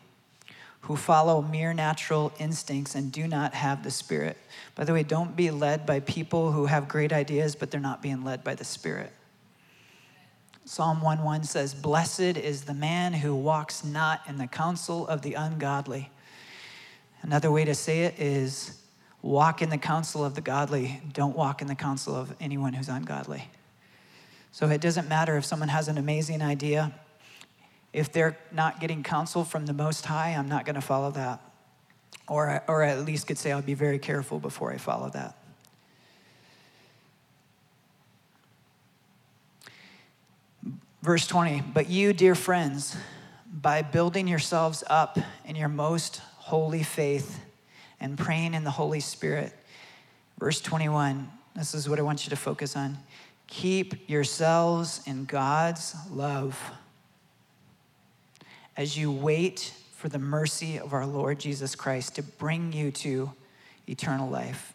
who 0.82 0.96
follow 0.96 1.42
mere 1.42 1.74
natural 1.74 2.32
instincts 2.38 2.94
and 2.94 3.12
do 3.12 3.28
not 3.28 3.52
have 3.54 3.82
the 3.82 3.90
Spirit. 3.90 4.38
By 4.74 4.84
the 4.84 4.92
way, 4.92 5.02
don't 5.02 5.36
be 5.36 5.50
led 5.50 5.84
by 5.84 6.00
people 6.00 6.52
who 6.52 6.66
have 6.66 6.88
great 6.88 7.12
ideas, 7.12 7.54
but 7.54 7.70
they're 7.70 7.80
not 7.80 8.00
being 8.00 8.24
led 8.24 8.42
by 8.42 8.54
the 8.54 8.64
Spirit. 8.64 9.12
Psalm 10.64 11.00
1:1 11.00 11.44
says, 11.44 11.74
Blessed 11.74 12.20
is 12.20 12.62
the 12.62 12.74
man 12.74 13.12
who 13.12 13.34
walks 13.34 13.84
not 13.84 14.22
in 14.28 14.38
the 14.38 14.46
counsel 14.46 15.06
of 15.06 15.22
the 15.22 15.34
ungodly. 15.34 16.10
Another 17.22 17.50
way 17.50 17.64
to 17.64 17.74
say 17.74 18.04
it 18.04 18.18
is, 18.18 18.80
walk 19.20 19.60
in 19.60 19.68
the 19.68 19.78
counsel 19.78 20.24
of 20.24 20.34
the 20.34 20.40
godly. 20.40 21.02
Don't 21.12 21.36
walk 21.36 21.60
in 21.60 21.68
the 21.68 21.74
counsel 21.74 22.14
of 22.14 22.34
anyone 22.40 22.72
who's 22.72 22.88
ungodly. 22.88 23.48
So 24.52 24.68
it 24.68 24.80
doesn't 24.80 25.08
matter 25.08 25.36
if 25.36 25.44
someone 25.44 25.68
has 25.68 25.88
an 25.88 25.98
amazing 25.98 26.40
idea. 26.40 26.92
If 27.92 28.12
they're 28.12 28.36
not 28.52 28.80
getting 28.80 29.02
counsel 29.02 29.44
from 29.44 29.66
the 29.66 29.72
Most 29.72 30.06
High, 30.06 30.30
I'm 30.30 30.48
not 30.48 30.64
going 30.64 30.76
to 30.76 30.80
follow 30.80 31.10
that. 31.12 31.40
Or, 32.28 32.62
or 32.68 32.82
at 32.82 33.04
least 33.04 33.26
could 33.26 33.38
say 33.38 33.50
I'll 33.50 33.62
be 33.62 33.74
very 33.74 33.98
careful 33.98 34.38
before 34.38 34.72
I 34.72 34.76
follow 34.76 35.10
that. 35.10 35.36
Verse 41.02 41.26
20, 41.26 41.62
but 41.72 41.88
you, 41.88 42.12
dear 42.12 42.34
friends, 42.34 42.94
by 43.50 43.82
building 43.82 44.28
yourselves 44.28 44.84
up 44.88 45.18
in 45.46 45.56
your 45.56 45.68
most 45.68 46.20
holy 46.36 46.82
faith 46.82 47.40
and 47.98 48.18
praying 48.18 48.54
in 48.54 48.64
the 48.64 48.70
Holy 48.70 49.00
Spirit. 49.00 49.52
Verse 50.38 50.60
21, 50.60 51.28
this 51.56 51.74
is 51.74 51.88
what 51.88 51.98
I 51.98 52.02
want 52.02 52.26
you 52.26 52.30
to 52.30 52.36
focus 52.36 52.76
on. 52.76 52.98
Keep 53.46 54.08
yourselves 54.08 55.00
in 55.06 55.24
God's 55.24 55.96
love 56.10 56.58
as 58.76 58.96
you 58.96 59.10
wait 59.10 59.72
for 59.92 60.08
the 60.08 60.18
mercy 60.18 60.78
of 60.78 60.92
our 60.92 61.06
Lord 61.06 61.38
Jesus 61.38 61.74
Christ 61.74 62.14
to 62.16 62.22
bring 62.22 62.72
you 62.72 62.90
to 62.92 63.32
eternal 63.86 64.28
life. 64.28 64.72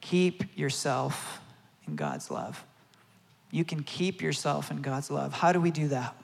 Keep 0.00 0.58
yourself 0.58 1.40
in 1.86 1.96
God's 1.96 2.30
love. 2.30 2.64
You 3.50 3.64
can 3.64 3.82
keep 3.82 4.22
yourself 4.22 4.70
in 4.70 4.82
God's 4.82 5.10
love. 5.10 5.32
How 5.32 5.52
do 5.52 5.60
we 5.60 5.70
do 5.70 5.88
that? 5.88 6.16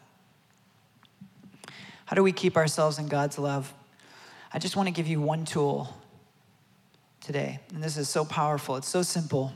How 2.06 2.14
do 2.14 2.22
we 2.22 2.32
keep 2.32 2.56
ourselves 2.56 2.98
in 2.98 3.08
God's 3.08 3.38
love? 3.38 3.72
I 4.52 4.58
just 4.58 4.76
want 4.76 4.86
to 4.88 4.92
give 4.92 5.08
you 5.08 5.20
one 5.20 5.44
tool 5.44 5.94
today. 7.20 7.58
And 7.74 7.82
this 7.82 7.96
is 7.96 8.08
so 8.08 8.24
powerful, 8.24 8.76
it's 8.76 8.88
so 8.88 9.02
simple. 9.02 9.52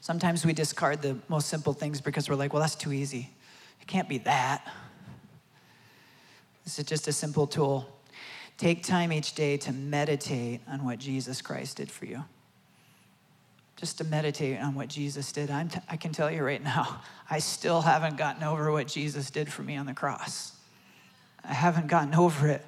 Sometimes 0.00 0.46
we 0.46 0.54
discard 0.54 1.02
the 1.02 1.18
most 1.28 1.48
simple 1.48 1.74
things 1.74 2.00
because 2.00 2.28
we're 2.28 2.36
like, 2.36 2.52
well, 2.52 2.62
that's 2.62 2.74
too 2.74 2.92
easy. 2.92 3.30
It 3.80 3.86
can't 3.86 4.08
be 4.08 4.18
that. 4.18 4.66
This 6.64 6.78
is 6.78 6.84
just 6.84 7.08
a 7.08 7.12
simple 7.12 7.46
tool. 7.46 8.00
Take 8.58 8.84
time 8.84 9.12
each 9.12 9.34
day 9.34 9.56
to 9.58 9.72
meditate 9.72 10.60
on 10.68 10.84
what 10.84 10.98
Jesus 10.98 11.40
Christ 11.40 11.78
did 11.78 11.90
for 11.90 12.04
you 12.04 12.24
just 13.80 13.96
to 13.96 14.04
meditate 14.04 14.60
on 14.60 14.74
what 14.74 14.88
Jesus 14.88 15.32
did. 15.32 15.48
T- 15.48 15.80
i 15.88 15.96
can 15.96 16.12
tell 16.12 16.30
you 16.30 16.44
right 16.44 16.62
now, 16.62 17.00
I 17.30 17.38
still 17.38 17.80
haven't 17.80 18.18
gotten 18.18 18.44
over 18.44 18.70
what 18.70 18.86
Jesus 18.86 19.30
did 19.30 19.50
for 19.50 19.62
me 19.62 19.76
on 19.76 19.86
the 19.86 19.94
cross. 19.94 20.52
I 21.42 21.54
haven't 21.54 21.86
gotten 21.86 22.14
over 22.14 22.48
it. 22.48 22.64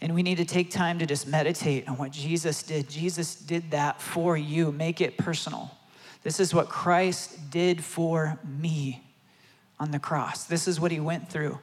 And 0.00 0.14
we 0.14 0.22
need 0.22 0.36
to 0.36 0.44
take 0.44 0.70
time 0.70 1.00
to 1.00 1.06
just 1.06 1.26
meditate 1.26 1.88
on 1.88 1.96
what 1.96 2.12
Jesus 2.12 2.62
did. 2.62 2.88
Jesus 2.88 3.34
did 3.34 3.72
that 3.72 4.00
for 4.00 4.36
you. 4.36 4.70
Make 4.70 5.00
it 5.00 5.16
personal. 5.18 5.70
This 6.22 6.38
is 6.38 6.54
what 6.54 6.68
Christ 6.68 7.50
did 7.50 7.82
for 7.82 8.38
me 8.44 9.02
on 9.80 9.90
the 9.90 9.98
cross. 9.98 10.44
This 10.44 10.68
is 10.68 10.78
what 10.78 10.92
he 10.92 11.00
went 11.00 11.28
through. 11.28 11.58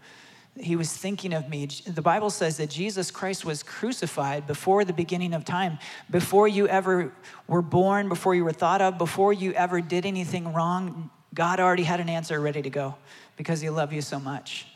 He 0.59 0.75
was 0.75 0.93
thinking 0.93 1.33
of 1.33 1.49
me. 1.49 1.65
The 1.65 2.01
Bible 2.01 2.29
says 2.29 2.57
that 2.57 2.69
Jesus 2.69 3.09
Christ 3.09 3.43
was 3.43 3.63
crucified 3.63 4.45
before 4.45 4.85
the 4.85 4.93
beginning 4.93 5.33
of 5.33 5.45
time, 5.45 5.79
before 6.11 6.47
you 6.47 6.67
ever 6.67 7.11
were 7.47 7.63
born, 7.63 8.07
before 8.07 8.35
you 8.35 8.43
were 8.43 8.51
thought 8.51 8.81
of, 8.81 8.97
before 8.97 9.33
you 9.33 9.53
ever 9.53 9.81
did 9.81 10.05
anything 10.05 10.53
wrong. 10.53 11.09
God 11.33 11.59
already 11.59 11.83
had 11.83 11.99
an 11.99 12.09
answer 12.09 12.39
ready 12.39 12.61
to 12.61 12.69
go 12.69 12.95
because 13.35 13.61
he 13.61 13.69
loved 13.71 13.93
you 13.93 14.01
so 14.01 14.19
much. 14.19 14.67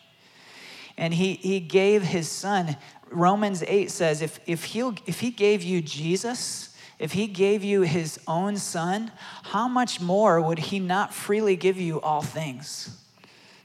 And 0.98 1.14
he, 1.14 1.34
he 1.36 1.60
gave 1.60 2.02
his 2.02 2.28
son. 2.28 2.76
Romans 3.12 3.64
8 3.68 3.92
says 3.92 4.24
if, 4.24 4.40
if, 4.48 4.64
he 4.64 4.80
if 5.06 5.20
he 5.20 5.30
gave 5.30 5.62
you 5.62 5.82
Jesus, 5.82 6.76
if 6.98 7.12
he 7.12 7.28
gave 7.28 7.64
you 7.64 7.82
his 7.82 8.20
own 8.28 8.58
son, 8.58 9.12
how 9.44 9.68
much 9.68 10.02
more 10.02 10.42
would 10.42 10.58
he 10.58 10.80
not 10.80 11.14
freely 11.14 11.56
give 11.56 11.78
you 11.78 12.02
all 12.02 12.24
things? 12.24 12.90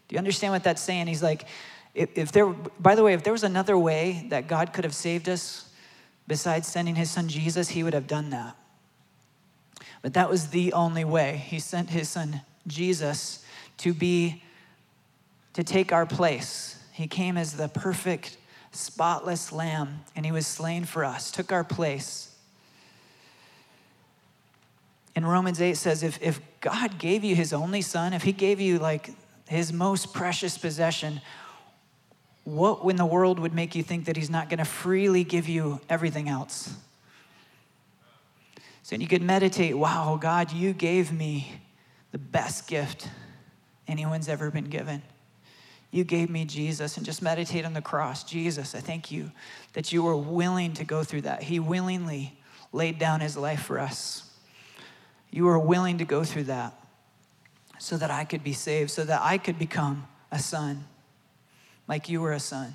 Do 0.08 0.14
you 0.14 0.18
understand 0.18 0.52
what 0.52 0.64
that's 0.64 0.82
saying? 0.82 1.06
He's 1.06 1.22
like, 1.22 1.46
if, 1.94 2.32
there, 2.32 2.46
by 2.46 2.94
the 2.94 3.02
way, 3.02 3.12
if 3.12 3.22
there 3.22 3.32
was 3.32 3.44
another 3.44 3.76
way 3.76 4.26
that 4.30 4.48
God 4.48 4.72
could 4.72 4.84
have 4.84 4.94
saved 4.94 5.28
us 5.28 5.68
besides 6.26 6.66
sending 6.66 6.94
his 6.94 7.10
son 7.10 7.28
Jesus, 7.28 7.68
he 7.68 7.82
would 7.82 7.92
have 7.92 8.06
done 8.06 8.30
that. 8.30 8.56
But 10.00 10.14
that 10.14 10.28
was 10.28 10.48
the 10.48 10.72
only 10.72 11.04
way. 11.04 11.42
He 11.46 11.60
sent 11.60 11.90
his 11.90 12.08
son 12.08 12.40
Jesus 12.66 13.44
to 13.78 13.92
be, 13.92 14.42
to 15.52 15.62
take 15.62 15.92
our 15.92 16.06
place. 16.06 16.82
He 16.92 17.06
came 17.06 17.36
as 17.36 17.56
the 17.56 17.68
perfect, 17.68 18.38
spotless 18.72 19.52
lamb, 19.52 20.00
and 20.16 20.24
he 20.24 20.32
was 20.32 20.46
slain 20.46 20.84
for 20.84 21.04
us, 21.04 21.30
took 21.30 21.52
our 21.52 21.64
place. 21.64 22.34
And 25.14 25.28
Romans 25.28 25.60
8 25.60 25.76
says 25.76 26.02
if, 26.02 26.18
if 26.22 26.40
God 26.60 26.98
gave 26.98 27.22
you 27.22 27.36
his 27.36 27.52
only 27.52 27.82
son, 27.82 28.12
if 28.12 28.22
he 28.22 28.32
gave 28.32 28.60
you 28.60 28.78
like 28.78 29.10
his 29.46 29.72
most 29.72 30.14
precious 30.14 30.56
possession, 30.56 31.20
what 32.44 32.82
in 32.90 32.96
the 32.96 33.06
world 33.06 33.38
would 33.38 33.54
make 33.54 33.74
you 33.74 33.82
think 33.82 34.06
that 34.06 34.16
he's 34.16 34.30
not 34.30 34.48
going 34.48 34.58
to 34.58 34.64
freely 34.64 35.24
give 35.24 35.48
you 35.48 35.80
everything 35.88 36.28
else? 36.28 36.74
So 38.82 38.96
you 38.96 39.06
could 39.06 39.22
meditate, 39.22 39.76
wow, 39.76 40.18
God, 40.20 40.52
you 40.52 40.72
gave 40.72 41.12
me 41.12 41.60
the 42.10 42.18
best 42.18 42.66
gift 42.66 43.08
anyone's 43.86 44.28
ever 44.28 44.50
been 44.50 44.64
given. 44.64 45.02
You 45.92 46.04
gave 46.04 46.30
me 46.30 46.44
Jesus 46.44 46.96
and 46.96 47.06
just 47.06 47.22
meditate 47.22 47.64
on 47.64 47.74
the 47.74 47.82
cross. 47.82 48.24
Jesus, 48.24 48.74
I 48.74 48.80
thank 48.80 49.12
you 49.12 49.30
that 49.74 49.92
you 49.92 50.02
were 50.02 50.16
willing 50.16 50.72
to 50.74 50.84
go 50.84 51.04
through 51.04 51.22
that. 51.22 51.42
He 51.44 51.60
willingly 51.60 52.38
laid 52.72 52.98
down 52.98 53.20
his 53.20 53.36
life 53.36 53.62
for 53.62 53.78
us. 53.78 54.30
You 55.30 55.44
were 55.44 55.58
willing 55.58 55.98
to 55.98 56.04
go 56.04 56.24
through 56.24 56.44
that 56.44 56.74
so 57.78 57.96
that 57.98 58.10
I 58.10 58.24
could 58.24 58.42
be 58.42 58.52
saved, 58.52 58.90
so 58.90 59.04
that 59.04 59.20
I 59.22 59.38
could 59.38 59.58
become 59.58 60.06
a 60.30 60.38
son 60.38 60.84
like 61.92 62.08
you 62.08 62.22
were 62.22 62.32
a 62.32 62.40
son. 62.40 62.72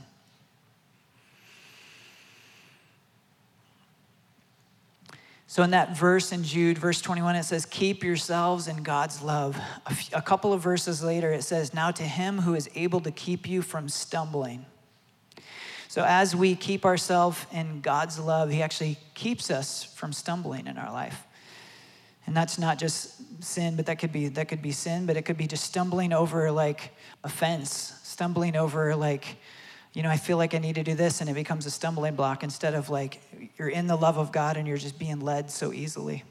So, 5.48 5.64
in 5.64 5.72
that 5.72 5.98
verse 5.98 6.32
in 6.32 6.44
Jude, 6.44 6.78
verse 6.78 7.02
21, 7.02 7.36
it 7.36 7.42
says, 7.42 7.66
Keep 7.66 8.04
yourselves 8.04 8.68
in 8.68 8.84
God's 8.84 9.24
love. 9.24 9.60
A, 10.14 10.22
couple 10.22 10.54
of 10.54 10.62
verses 10.62 11.04
later, 11.04 11.32
it 11.32 11.44
says, 11.44 11.74
Now 11.74 11.90
to 11.90 12.04
him 12.04 12.42
who 12.42 12.54
is 12.54 12.70
able 12.76 13.00
to 13.00 13.10
keep 13.10 13.50
you 13.50 13.64
from 13.64 13.90
stumbling. 13.90 14.68
So, 15.88 16.04
as 16.04 16.36
we 16.36 16.54
keep 16.54 16.86
ourselves 16.86 17.44
in 17.52 17.82
God's 17.82 18.20
love, 18.20 18.52
he 18.52 18.62
actually 18.62 19.00
keeps 19.16 19.50
us 19.50 19.84
from 19.84 20.14
stumbling 20.14 20.68
in 20.68 20.78
our 20.78 20.92
life. 20.94 21.24
And 22.28 22.38
that's 22.38 22.60
not 22.60 22.78
just 22.78 23.44
sin, 23.44 23.78
but 23.78 23.88
that 23.88 23.98
could 23.98 24.12
be 24.12 24.28
that 24.28 24.48
could 24.48 24.62
be 24.62 24.74
sin, 24.74 25.08
but 25.08 25.18
it 25.18 25.24
could 25.24 25.38
be 25.38 25.48
just 25.48 25.64
stumbling 25.64 26.14
over 26.14 26.52
like 26.52 26.92
a 27.24 27.30
fence, 27.30 27.96
stumbling 28.18 28.56
over 28.56 28.96
like 28.96 29.38
you 29.94 30.02
know, 30.02 30.10
I 30.10 30.18
feel 30.18 30.38
like 30.38 30.56
I 30.56 30.58
need 30.58 30.76
to 30.76 30.84
do 30.84 30.96
this, 30.96 31.22
and 31.22 31.30
it 31.30 31.34
becomes 31.34 31.66
a 31.68 31.72
stumbling 31.72 32.16
block 32.16 32.44
instead 32.44 32.74
of 32.74 32.90
like 32.90 33.22
you're 33.58 33.70
in 33.70 33.86
the 33.86 33.96
love 33.96 34.18
of 34.18 34.32
God 34.32 34.58
and 34.58 34.68
you're 34.68 34.78
just 34.78 35.00
being 35.00 35.20
led 35.20 35.50
so 35.50 35.72
easily. 35.72 36.24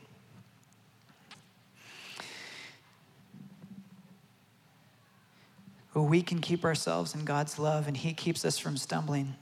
Well, 5.95 6.07
we 6.07 6.22
can 6.22 6.41
keep 6.41 6.64
ourselves 6.64 7.14
in 7.14 7.24
God's 7.24 7.59
love, 7.59 7.87
and 7.89 7.97
He 7.97 8.12
keeps 8.14 8.45
us 8.45 8.59
from 8.59 8.76
stumbling. 8.76 9.34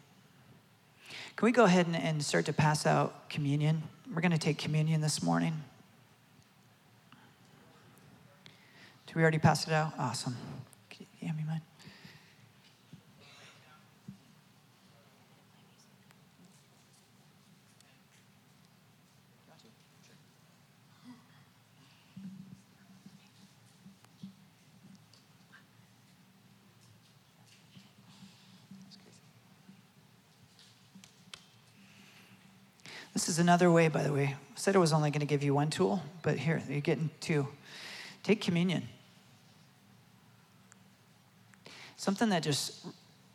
Can 1.37 1.47
we 1.47 1.53
go 1.53 1.65
ahead 1.65 1.87
and, 1.87 1.97
and 1.97 2.23
start 2.23 2.47
to 2.47 2.53
pass 2.53 2.87
out 2.87 3.29
communion? 3.31 3.83
We're 4.15 4.23
going 4.23 4.33
to 4.33 4.39
take 4.39 4.59
communion 4.59 5.01
this 5.01 5.23
morning. 5.23 5.63
Did 9.07 9.17
we 9.17 9.23
already 9.23 9.39
pass 9.39 9.67
it 9.67 9.73
out? 9.73 9.93
Awesome. 9.99 10.37
Can 10.91 11.07
you 11.21 11.29
hand 11.29 11.39
me 11.39 11.45
mine? 11.47 11.63
This 33.15 33.29
is 33.29 33.39
another 33.39 33.71
way, 33.71 33.87
by 33.87 34.03
the 34.03 34.13
way. 34.13 34.35
I 34.35 34.59
said 34.59 34.75
I 34.75 34.81
was 34.81 34.93
only 34.93 35.13
going 35.13 35.21
to 35.21 35.27
give 35.27 35.45
you 35.45 35.55
one 35.55 35.71
tool, 35.71 36.03
but 36.23 36.37
here, 36.37 36.61
you're 36.69 36.81
getting 36.81 37.11
two. 37.21 37.47
Take 38.25 38.41
communion. 38.41 38.89
Something 41.97 42.31
that 42.31 42.43
just 42.43 42.85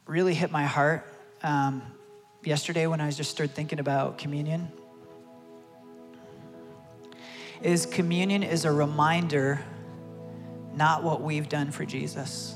really 0.06 0.34
hit 0.34 0.52
my 0.52 0.66
heart 0.66 1.08
um, 1.44 1.82
yesterday 2.44 2.88
when 2.88 3.00
I 3.00 3.10
just 3.10 3.32
started 3.32 3.56
thinking 3.56 3.80
about 3.80 4.18
communion 4.18 4.70
is 7.62 7.86
communion 7.86 8.44
is 8.44 8.66
a 8.66 8.72
reminder, 8.72 9.64
not 10.76 11.04
what 11.04 11.22
we've 11.22 11.48
done 11.50 11.72
for 11.72 11.86
Jesus, 11.86 12.56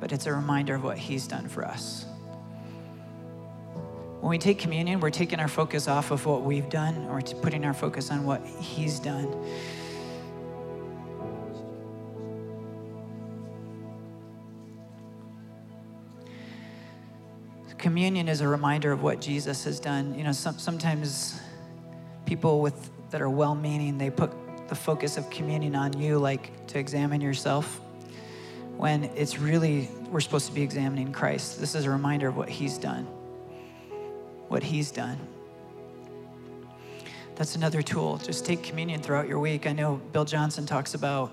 but 0.00 0.12
it's 0.12 0.26
a 0.26 0.32
reminder 0.32 0.74
of 0.74 0.84
what 0.84 0.98
he's 0.98 1.26
done 1.26 1.48
for 1.48 1.64
us. 1.64 2.04
When 4.22 4.30
we 4.30 4.38
take 4.38 4.60
communion, 4.60 5.00
we're 5.00 5.10
taking 5.10 5.40
our 5.40 5.48
focus 5.48 5.88
off 5.88 6.12
of 6.12 6.24
what 6.26 6.42
we've 6.42 6.68
done, 6.68 7.08
or 7.08 7.20
putting 7.42 7.64
our 7.64 7.74
focus 7.74 8.08
on 8.12 8.24
what 8.24 8.40
he's 8.46 9.00
done. 9.00 9.26
Communion 17.78 18.28
is 18.28 18.42
a 18.42 18.46
reminder 18.46 18.92
of 18.92 19.02
what 19.02 19.20
Jesus 19.20 19.64
has 19.64 19.80
done. 19.80 20.14
You 20.14 20.22
know, 20.22 20.30
some, 20.30 20.56
sometimes 20.56 21.40
people 22.24 22.60
with 22.60 22.90
that 23.10 23.20
are 23.20 23.28
well 23.28 23.56
meaning, 23.56 23.98
they 23.98 24.08
put 24.08 24.30
the 24.68 24.76
focus 24.76 25.16
of 25.16 25.28
communion 25.30 25.74
on 25.74 25.98
you, 25.98 26.20
like 26.20 26.68
to 26.68 26.78
examine 26.78 27.20
yourself, 27.20 27.80
when 28.76 29.02
it's 29.16 29.40
really, 29.40 29.88
we're 30.12 30.20
supposed 30.20 30.46
to 30.46 30.52
be 30.52 30.62
examining 30.62 31.12
Christ. 31.12 31.58
This 31.58 31.74
is 31.74 31.86
a 31.86 31.90
reminder 31.90 32.28
of 32.28 32.36
what 32.36 32.48
He's 32.48 32.78
done. 32.78 33.08
What 34.52 34.62
He's 34.62 34.90
done. 34.90 35.16
That's 37.36 37.56
another 37.56 37.80
tool. 37.80 38.18
Just 38.18 38.44
take 38.44 38.62
communion 38.62 39.00
throughout 39.00 39.26
your 39.26 39.38
week. 39.38 39.66
I 39.66 39.72
know 39.72 39.98
Bill 40.12 40.26
Johnson 40.26 40.66
talks 40.66 40.92
about 40.92 41.32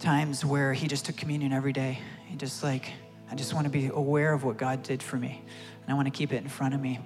times 0.00 0.44
where 0.44 0.74
he 0.74 0.86
just 0.86 1.06
took 1.06 1.16
communion 1.16 1.54
every 1.54 1.72
day. 1.72 1.98
He 2.26 2.36
just 2.36 2.62
like, 2.62 2.92
I 3.30 3.36
just 3.36 3.54
want 3.54 3.64
to 3.64 3.70
be 3.70 3.86
aware 3.86 4.34
of 4.34 4.44
what 4.44 4.58
God 4.58 4.82
did 4.82 5.02
for 5.02 5.16
me, 5.16 5.40
and 5.82 5.90
I 5.90 5.94
want 5.94 6.08
to 6.08 6.10
keep 6.10 6.34
it 6.34 6.42
in 6.42 6.48
front 6.50 6.74
of 6.74 6.80
me. 6.82 6.98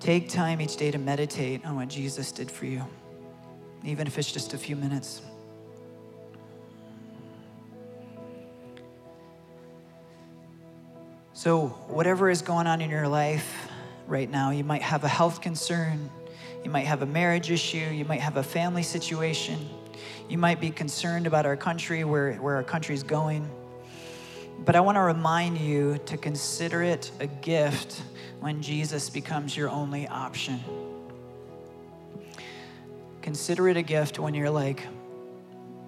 Take 0.00 0.30
time 0.30 0.62
each 0.62 0.78
day 0.78 0.90
to 0.90 0.98
meditate 0.98 1.66
on 1.66 1.76
what 1.76 1.88
Jesus 1.88 2.32
did 2.32 2.50
for 2.50 2.64
you, 2.64 2.82
even 3.84 4.06
if 4.06 4.16
it's 4.16 4.32
just 4.32 4.54
a 4.54 4.58
few 4.58 4.74
minutes. 4.74 5.20
So, 11.46 11.68
whatever 11.86 12.28
is 12.28 12.42
going 12.42 12.66
on 12.66 12.80
in 12.80 12.90
your 12.90 13.06
life 13.06 13.68
right 14.08 14.28
now, 14.28 14.50
you 14.50 14.64
might 14.64 14.82
have 14.82 15.04
a 15.04 15.08
health 15.08 15.40
concern, 15.40 16.10
you 16.64 16.72
might 16.72 16.86
have 16.86 17.02
a 17.02 17.06
marriage 17.06 17.52
issue, 17.52 17.76
you 17.78 18.04
might 18.04 18.18
have 18.18 18.36
a 18.36 18.42
family 18.42 18.82
situation, 18.82 19.56
you 20.28 20.38
might 20.38 20.60
be 20.60 20.70
concerned 20.70 21.24
about 21.24 21.46
our 21.46 21.56
country, 21.56 22.02
where, 22.02 22.32
where 22.32 22.56
our 22.56 22.64
country 22.64 22.96
is 22.96 23.04
going. 23.04 23.48
But 24.64 24.74
I 24.74 24.80
want 24.80 24.96
to 24.96 25.02
remind 25.02 25.58
you 25.58 26.00
to 26.06 26.16
consider 26.16 26.82
it 26.82 27.12
a 27.20 27.28
gift 27.28 28.02
when 28.40 28.60
Jesus 28.60 29.08
becomes 29.08 29.56
your 29.56 29.68
only 29.68 30.08
option. 30.08 30.58
Consider 33.22 33.68
it 33.68 33.76
a 33.76 33.82
gift 33.82 34.18
when 34.18 34.34
you're 34.34 34.50
like, 34.50 34.82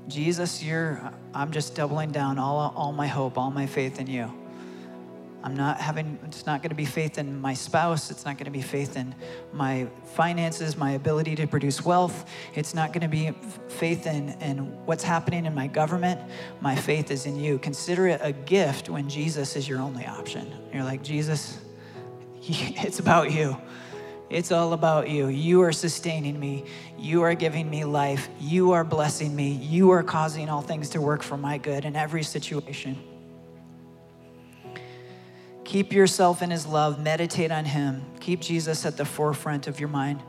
Jesus, 0.07 0.63
you're, 0.63 1.13
I'm 1.35 1.51
just 1.51 1.75
doubling 1.75 2.13
down 2.13 2.39
all, 2.39 2.73
all 2.77 2.93
my 2.93 3.09
hope, 3.09 3.37
all 3.37 3.51
my 3.51 3.67
faith 3.67 3.99
in 3.99 4.07
you. 4.07 4.33
I'm 5.49 5.57
not 5.57 5.81
having, 5.81 6.19
it's 6.27 6.45
not 6.45 6.61
going 6.61 6.69
to 6.69 6.77
be 6.77 6.85
faith 6.85 7.17
in 7.17 7.41
my 7.41 7.55
spouse. 7.55 8.11
It's 8.11 8.27
not 8.27 8.37
going 8.37 8.45
to 8.45 8.51
be 8.51 8.61
faith 8.61 8.99
in 8.99 9.15
my 9.55 9.87
finances, 10.13 10.77
my 10.77 10.91
ability 10.91 11.37
to 11.37 11.47
produce 11.47 11.83
wealth. 11.83 12.29
It's 12.55 12.75
not 12.75 12.93
going 12.93 13.01
to 13.01 13.09
be 13.09 13.33
faith 13.69 14.07
in, 14.07 14.29
in 14.43 14.59
what's 14.85 15.03
happening 15.03 15.47
in 15.47 15.55
my 15.55 15.67
government. 15.67 16.21
My 16.61 16.77
faith 16.77 17.11
is 17.11 17.25
in 17.25 17.41
you. 17.41 17.59
Consider 17.61 18.09
it 18.09 18.21
a 18.23 18.31
gift 18.31 18.91
when 18.91 19.09
Jesus 19.09 19.57
is 19.57 19.67
your 19.67 19.79
only 19.79 20.05
option. 20.05 20.53
You're 20.71 20.85
like, 20.85 21.03
Jesus, 21.03 21.59
it's 22.43 22.99
about 22.99 23.33
you. 23.33 23.57
It's 24.29 24.53
all 24.53 24.75
about 24.75 25.09
you. 25.09 25.29
You 25.29 25.63
are 25.63 25.73
sustaining 25.73 26.39
me. 26.39 26.65
You 26.99 27.23
are 27.23 27.33
giving 27.33 27.71
me 27.71 27.87
life. 27.87 28.29
You 28.39 28.73
are 28.73 28.85
blessing 28.85 29.35
me. 29.35 29.53
You 29.53 29.93
are 29.93 30.03
causing 30.03 30.51
all 30.51 30.61
things 30.61 30.91
to 30.91 31.01
work 31.01 31.23
for 31.23 31.39
my 31.39 31.57
good 31.57 31.87
in 31.87 31.97
every 31.97 32.23
situation. 32.23 33.03
Keep 35.69 35.93
yourself 35.93 36.41
in 36.41 36.51
his 36.51 36.67
love. 36.67 36.99
Meditate 36.99 37.53
on 37.53 37.67
him. 37.67 38.03
Keep 38.21 38.41
Jesus 38.41 38.87
at 38.87 38.97
the 38.97 39.05
forefront 39.05 39.67
of 39.67 39.79
your 39.79 39.91
mind. 39.91 40.23